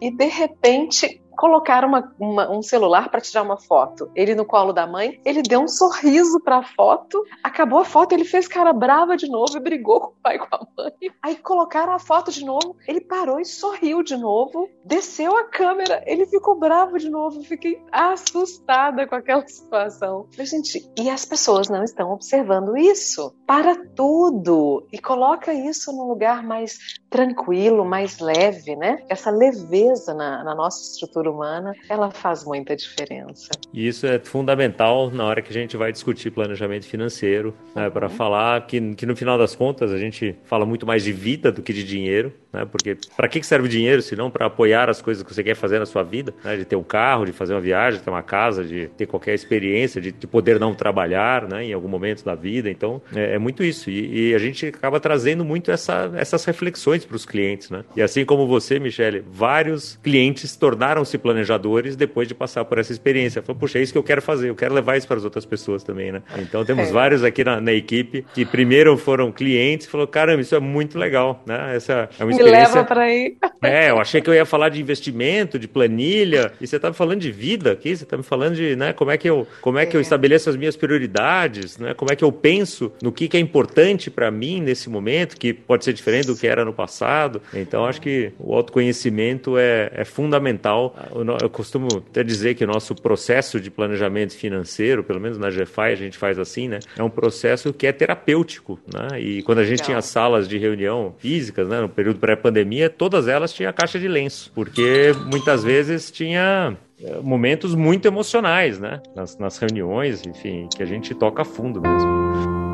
E 0.00 0.10
de 0.10 0.26
repente 0.26 1.20
colocar 1.38 1.84
uma, 1.84 2.12
uma, 2.18 2.50
um 2.50 2.60
celular 2.60 3.08
para 3.08 3.20
tirar 3.20 3.42
uma 3.42 3.56
foto. 3.56 4.10
Ele 4.14 4.34
no 4.34 4.44
colo 4.44 4.72
da 4.72 4.88
mãe, 4.88 5.20
ele 5.24 5.40
deu 5.40 5.60
um 5.60 5.68
sorriso 5.68 6.40
para 6.40 6.56
a 6.56 6.62
foto, 6.64 7.24
acabou 7.44 7.78
a 7.78 7.84
foto, 7.84 8.12
ele 8.12 8.24
fez 8.24 8.48
cara 8.48 8.72
brava 8.72 9.16
de 9.16 9.28
novo 9.30 9.56
e 9.56 9.60
brigou 9.60 10.00
com 10.02 10.08
o 10.08 10.16
pai 10.20 10.34
e 10.34 10.38
com 10.40 10.56
a 10.56 10.66
mãe. 10.76 10.92
Aí 11.22 11.36
colocaram 11.36 11.92
a 11.92 11.98
foto 12.00 12.32
de 12.32 12.44
novo, 12.44 12.76
ele 12.88 13.00
parou 13.00 13.38
e 13.38 13.44
sorriu 13.44 14.02
de 14.02 14.16
novo, 14.16 14.68
desceu 14.84 15.36
a 15.36 15.44
câmera, 15.44 16.02
ele 16.06 16.26
ficou 16.26 16.58
bravo 16.58 16.98
de 16.98 17.08
novo. 17.08 17.40
Fiquei 17.44 17.80
assustada 17.92 19.06
com 19.06 19.14
aquela 19.14 19.46
situação. 19.46 20.26
Gente, 20.32 20.90
e 20.98 21.08
as 21.08 21.24
pessoas 21.24 21.68
não 21.68 21.84
estão 21.84 22.10
observando 22.12 22.76
isso? 22.76 23.32
Para 23.46 23.76
tudo 23.94 24.86
e 24.92 24.98
coloca 24.98 25.54
isso 25.54 25.92
num 25.92 26.08
lugar 26.08 26.42
mais 26.42 26.98
tranquilo, 27.08 27.84
mais 27.84 28.18
leve, 28.18 28.74
né? 28.74 29.04
Essa 29.08 29.30
leveza 29.30 30.12
na, 30.14 30.42
na 30.42 30.54
nossa 30.54 30.82
estrutura 30.82 31.27
humana, 31.30 31.74
ela 31.88 32.10
faz 32.10 32.44
muita 32.44 32.74
diferença. 32.76 33.50
E 33.72 33.86
isso 33.86 34.06
é 34.06 34.18
fundamental 34.18 35.10
na 35.10 35.24
hora 35.24 35.42
que 35.42 35.50
a 35.50 35.52
gente 35.52 35.76
vai 35.76 35.92
discutir 35.92 36.30
planejamento 36.30 36.86
financeiro, 36.86 37.54
né, 37.74 37.86
uhum. 37.86 37.90
para 37.90 38.08
falar 38.08 38.66
que, 38.66 38.94
que 38.94 39.06
no 39.06 39.16
final 39.16 39.38
das 39.38 39.54
contas 39.54 39.92
a 39.92 39.98
gente 39.98 40.36
fala 40.44 40.64
muito 40.64 40.86
mais 40.86 41.04
de 41.04 41.12
vida 41.12 41.52
do 41.52 41.62
que 41.62 41.72
de 41.72 41.84
dinheiro, 41.84 42.32
né? 42.52 42.64
Porque 42.64 42.96
para 43.16 43.28
que 43.28 43.42
serve 43.42 43.66
o 43.66 43.68
dinheiro 43.68 44.00
se 44.02 44.16
não 44.16 44.30
para 44.30 44.46
apoiar 44.46 44.88
as 44.88 45.02
coisas 45.02 45.22
que 45.22 45.34
você 45.34 45.42
quer 45.42 45.54
fazer 45.54 45.78
na 45.78 45.86
sua 45.86 46.02
vida, 46.02 46.34
né? 46.42 46.56
De 46.56 46.64
ter 46.64 46.76
um 46.76 46.82
carro, 46.82 47.24
de 47.24 47.32
fazer 47.32 47.54
uma 47.54 47.60
viagem, 47.60 47.98
de 47.98 48.04
ter 48.04 48.10
uma 48.10 48.22
casa, 48.22 48.64
de 48.64 48.88
ter 48.96 49.06
qualquer 49.06 49.34
experiência, 49.34 50.00
de, 50.00 50.12
de 50.12 50.26
poder 50.26 50.58
não 50.58 50.74
trabalhar, 50.74 51.46
né? 51.48 51.64
Em 51.64 51.72
algum 51.72 51.88
momento 51.88 52.24
da 52.24 52.34
vida. 52.34 52.70
Então 52.70 53.02
é, 53.14 53.34
é 53.34 53.38
muito 53.38 53.62
isso 53.62 53.90
e, 53.90 54.30
e, 54.30 54.34
a 54.34 54.38
gente 54.38 54.66
acaba 54.66 55.00
trazendo 55.00 55.44
muito 55.44 55.70
essa, 55.70 56.10
essas 56.14 56.44
reflexões 56.44 57.04
para 57.04 57.16
os 57.16 57.26
clientes, 57.26 57.70
né? 57.70 57.84
E 57.96 58.02
assim 58.02 58.24
como 58.24 58.46
você, 58.46 58.78
Michele, 58.78 59.24
vários 59.30 59.98
clientes 60.02 60.56
tornaram-se 60.56 61.17
planejadores 61.18 61.96
depois 61.96 62.28
de 62.28 62.34
passar 62.34 62.64
por 62.64 62.78
essa 62.78 62.92
experiência. 62.92 63.42
Falou, 63.42 63.58
puxa, 63.58 63.78
é 63.78 63.82
isso 63.82 63.92
que 63.92 63.98
eu 63.98 64.02
quero 64.02 64.22
fazer, 64.22 64.50
eu 64.50 64.54
quero 64.54 64.74
levar 64.74 64.96
isso 64.96 65.06
para 65.06 65.16
as 65.16 65.24
outras 65.24 65.44
pessoas 65.44 65.82
também, 65.82 66.12
né? 66.12 66.22
Então 66.38 66.64
temos 66.64 66.88
é. 66.88 66.92
vários 66.92 67.24
aqui 67.24 67.44
na, 67.44 67.60
na, 67.60 67.72
equipe 67.72 68.24
que 68.34 68.44
primeiro 68.44 68.96
foram 68.96 69.30
clientes 69.30 69.86
e 69.86 69.90
falou, 69.90 70.06
caramba, 70.06 70.40
isso 70.40 70.54
é 70.54 70.60
muito 70.60 70.98
legal, 70.98 71.42
né? 71.46 71.76
Essa 71.76 72.08
é 72.18 72.24
uma 72.24 72.34
Me 72.34 72.42
leva 72.42 72.84
para 72.84 73.02
aí. 73.02 73.36
É, 73.60 73.90
eu 73.90 73.98
achei 73.98 74.20
que 74.20 74.30
eu 74.30 74.34
ia 74.34 74.46
falar 74.46 74.68
de 74.68 74.80
investimento, 74.80 75.58
de 75.58 75.66
planilha, 75.66 76.52
e 76.60 76.66
você 76.66 76.76
está 76.76 76.88
me 76.90 76.94
falando 76.94 77.20
de 77.20 77.32
vida 77.32 77.72
aqui, 77.72 77.96
você 77.96 78.04
está 78.04 78.16
me 78.16 78.22
falando 78.22 78.54
de, 78.54 78.76
né, 78.76 78.92
como 78.92 79.10
é 79.10 79.16
que 79.16 79.28
eu, 79.28 79.48
como 79.60 79.78
é 79.78 79.84
que 79.84 79.96
é. 79.96 79.98
eu 79.98 80.00
estabeleço 80.00 80.48
as 80.48 80.56
minhas 80.56 80.76
prioridades, 80.76 81.76
né? 81.76 81.92
Como 81.92 82.12
é 82.12 82.16
que 82.16 82.22
eu 82.22 82.30
penso 82.30 82.92
no 83.02 83.10
que, 83.10 83.28
que 83.28 83.36
é 83.36 83.40
importante 83.40 84.10
para 84.10 84.30
mim 84.30 84.60
nesse 84.60 84.88
momento, 84.88 85.36
que 85.36 85.52
pode 85.52 85.84
ser 85.84 85.92
diferente 85.92 86.26
do 86.26 86.36
que 86.36 86.46
era 86.46 86.64
no 86.64 86.72
passado. 86.72 87.42
Então, 87.52 87.84
acho 87.84 88.00
que 88.00 88.32
o 88.38 88.54
autoconhecimento 88.54 89.58
é, 89.58 89.90
é 89.92 90.04
fundamental. 90.04 90.94
Eu 91.40 91.50
costumo 91.50 91.88
até 92.10 92.22
dizer 92.22 92.54
que 92.54 92.64
o 92.64 92.66
nosso 92.66 92.94
processo 92.94 93.60
de 93.60 93.70
planejamento 93.70 94.34
financeiro, 94.34 95.02
pelo 95.02 95.20
menos 95.20 95.38
na 95.38 95.50
GFI 95.50 95.92
a 95.92 95.94
gente 95.94 96.16
faz 96.16 96.38
assim, 96.38 96.68
né? 96.68 96.78
É 96.96 97.02
um 97.02 97.10
processo 97.10 97.72
que 97.72 97.86
é 97.86 97.92
terapêutico, 97.92 98.78
né? 98.92 99.20
E 99.20 99.42
quando 99.42 99.58
a 99.58 99.64
gente 99.64 99.80
Legal. 99.80 99.86
tinha 99.86 100.02
salas 100.02 100.48
de 100.48 100.58
reunião 100.58 101.14
físicas, 101.18 101.68
né, 101.68 101.80
no 101.80 101.88
período 101.88 102.18
pré-pandemia, 102.18 102.90
todas 102.90 103.28
elas 103.28 103.52
tinham 103.52 103.72
caixa 103.72 103.98
de 103.98 104.08
lenço, 104.08 104.50
porque 104.54 105.12
muitas 105.26 105.62
vezes 105.62 106.10
tinha 106.10 106.76
eh, 107.00 107.18
momentos 107.22 107.74
muito 107.74 108.06
emocionais, 108.06 108.78
né? 108.78 109.00
Nas, 109.14 109.38
nas 109.38 109.58
reuniões, 109.58 110.26
enfim, 110.26 110.68
que 110.74 110.82
a 110.82 110.86
gente 110.86 111.14
toca 111.14 111.44
fundo 111.44 111.80
mesmo. 111.80 112.67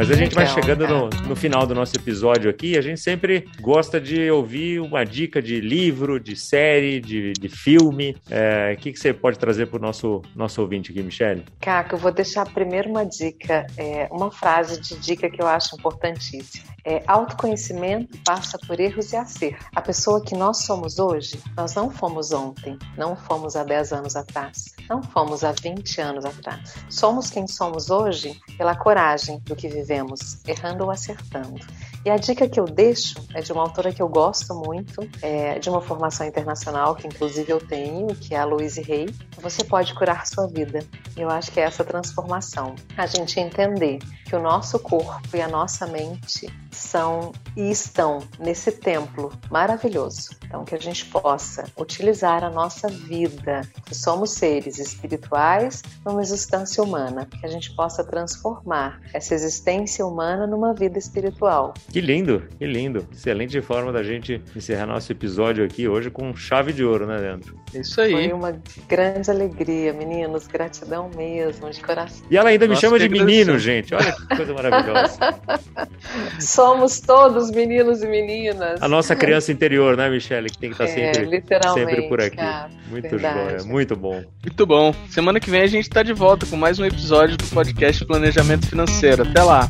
Mas 0.00 0.10
a 0.10 0.14
gente 0.14 0.34
vai 0.34 0.46
chegando 0.46 0.88
no, 0.88 1.10
no, 1.28 1.36
final 1.36 1.66
do 1.66 1.74
nosso 1.74 1.94
episódio 1.94 2.48
aqui. 2.48 2.78
A 2.78 2.80
gente 2.80 2.98
sempre 2.98 3.46
gosta 3.60 4.00
de 4.00 4.30
ouvir 4.30 4.80
uma 4.80 5.04
dica 5.04 5.42
de 5.42 5.60
livro, 5.60 6.18
de 6.18 6.34
série, 6.36 7.00
de, 7.00 7.34
de 7.34 7.48
filme. 7.50 8.16
É, 8.30 8.74
o 8.74 8.80
que, 8.80 8.94
que 8.94 8.98
você 8.98 9.12
pode 9.12 9.38
trazer 9.38 9.66
para 9.66 9.76
o 9.76 9.82
nosso, 9.82 10.22
nosso 10.34 10.62
ouvinte 10.62 10.90
aqui, 10.90 11.02
Michele? 11.02 11.44
Caco, 11.60 11.96
eu 11.96 11.98
vou 11.98 12.10
deixar 12.10 12.50
primeiro 12.50 12.88
uma 12.88 13.04
dica, 13.04 13.66
é, 13.76 14.08
uma 14.10 14.30
frase 14.30 14.80
de 14.80 14.98
dica 14.98 15.28
que 15.28 15.42
eu 15.42 15.46
acho 15.46 15.76
importantíssima. 15.76 16.70
É, 16.84 17.02
autoconhecimento 17.06 18.18
passa 18.24 18.58
por 18.66 18.80
erros 18.80 19.12
e 19.12 19.16
acertos. 19.16 19.66
A 19.74 19.82
pessoa 19.82 20.22
que 20.24 20.34
nós 20.34 20.64
somos 20.64 20.98
hoje, 20.98 21.38
nós 21.56 21.74
não 21.74 21.90
fomos 21.90 22.32
ontem, 22.32 22.78
não 22.96 23.14
fomos 23.14 23.54
há 23.54 23.64
10 23.64 23.92
anos 23.92 24.16
atrás, 24.16 24.74
não 24.88 25.02
fomos 25.02 25.44
há 25.44 25.52
20 25.52 26.00
anos 26.00 26.24
atrás. 26.24 26.74
Somos 26.88 27.30
quem 27.30 27.46
somos 27.46 27.90
hoje 27.90 28.40
pela 28.56 28.74
coragem 28.74 29.40
do 29.40 29.54
que 29.54 29.68
vivemos, 29.68 29.89
errando 30.46 30.84
ou 30.84 30.90
acertando. 30.90 31.64
E 32.04 32.08
a 32.08 32.16
dica 32.16 32.48
que 32.48 32.58
eu 32.58 32.64
deixo 32.64 33.14
é 33.34 33.42
de 33.42 33.52
uma 33.52 33.62
autora 33.62 33.92
que 33.92 34.00
eu 34.00 34.08
gosto 34.08 34.54
muito, 34.54 35.06
é 35.20 35.58
de 35.58 35.68
uma 35.68 35.82
formação 35.82 36.26
internacional, 36.26 36.94
que 36.94 37.06
inclusive 37.06 37.52
eu 37.52 37.60
tenho, 37.60 38.06
que 38.08 38.34
é 38.34 38.38
a 38.38 38.44
Louise 38.44 38.80
Hay. 38.90 39.14
Você 39.42 39.64
pode 39.64 39.92
curar 39.94 40.26
sua 40.26 40.46
vida. 40.46 40.82
Eu 41.14 41.28
acho 41.28 41.52
que 41.52 41.60
é 41.60 41.64
essa 41.64 41.84
transformação. 41.84 42.74
A 42.96 43.06
gente 43.06 43.38
entender 43.38 43.98
que 44.24 44.34
o 44.34 44.40
nosso 44.40 44.78
corpo 44.78 45.36
e 45.36 45.42
a 45.42 45.48
nossa 45.48 45.86
mente 45.86 46.48
são 46.70 47.32
e 47.56 47.70
estão 47.70 48.20
nesse 48.38 48.72
templo 48.72 49.32
maravilhoso. 49.50 50.30
Então, 50.44 50.64
que 50.64 50.74
a 50.74 50.78
gente 50.78 51.04
possa 51.06 51.64
utilizar 51.76 52.42
a 52.42 52.50
nossa 52.50 52.88
vida, 52.88 53.60
que 53.84 53.94
somos 53.94 54.30
seres 54.30 54.78
espirituais 54.78 55.82
numa 56.04 56.22
existência 56.22 56.82
humana, 56.82 57.26
que 57.26 57.44
a 57.44 57.48
gente 57.48 57.74
possa 57.74 58.02
transformar 58.04 59.00
essa 59.12 59.34
existência 59.34 60.06
humana 60.06 60.46
numa 60.46 60.72
vida 60.72 60.98
espiritual. 60.98 61.74
Que 61.90 62.00
lindo, 62.00 62.44
que 62.56 62.64
lindo. 62.66 63.04
Excelente 63.12 63.60
forma 63.60 63.92
da 63.92 64.02
gente 64.02 64.40
encerrar 64.54 64.86
nosso 64.86 65.10
episódio 65.10 65.64
aqui 65.64 65.88
hoje 65.88 66.08
com 66.08 66.34
chave 66.36 66.72
de 66.72 66.84
ouro, 66.84 67.04
né, 67.04 67.16
Leandro? 67.16 67.56
Isso 67.74 68.00
aí. 68.00 68.12
Foi 68.12 68.32
uma 68.32 68.56
grande 68.88 69.28
alegria, 69.28 69.92
meninos. 69.92 70.46
Gratidão 70.46 71.10
mesmo, 71.16 71.68
de 71.68 71.80
coração. 71.80 72.24
E 72.30 72.36
ela 72.36 72.50
ainda 72.50 72.66
me 72.66 72.74
Nossa, 72.74 72.80
chama 72.82 72.98
de 72.98 73.08
menino, 73.08 73.58
gente. 73.58 73.92
Olha 73.92 74.12
que 74.12 74.36
coisa 74.36 74.54
maravilhosa. 74.54 75.18
Somos 76.38 77.00
todos 77.00 77.50
meninos 77.50 78.02
e 78.02 78.06
meninas. 78.06 78.80
A 78.80 78.88
nossa 78.88 79.16
criança 79.16 79.50
interior, 79.50 79.96
né, 79.96 80.08
Michelle? 80.08 80.48
Que 80.48 80.58
tem 80.58 80.70
que 80.70 80.74
estar 80.74 80.84
é, 80.84 81.12
sempre, 81.12 81.40
sempre 81.74 82.08
por 82.08 82.20
aqui. 82.20 82.36
Cara, 82.36 82.70
muito 82.88 83.18
joia, 83.18 83.64
muito 83.64 83.96
bom. 83.96 84.22
Muito 84.44 84.66
bom. 84.66 84.94
Semana 85.08 85.40
que 85.40 85.50
vem 85.50 85.62
a 85.62 85.66
gente 85.66 85.88
está 85.88 86.04
de 86.04 86.12
volta 86.12 86.46
com 86.46 86.56
mais 86.56 86.78
um 86.78 86.84
episódio 86.84 87.36
do 87.36 87.46
podcast 87.46 88.04
Planejamento 88.04 88.68
Financeiro. 88.68 89.24
Até 89.24 89.42
lá. 89.42 89.68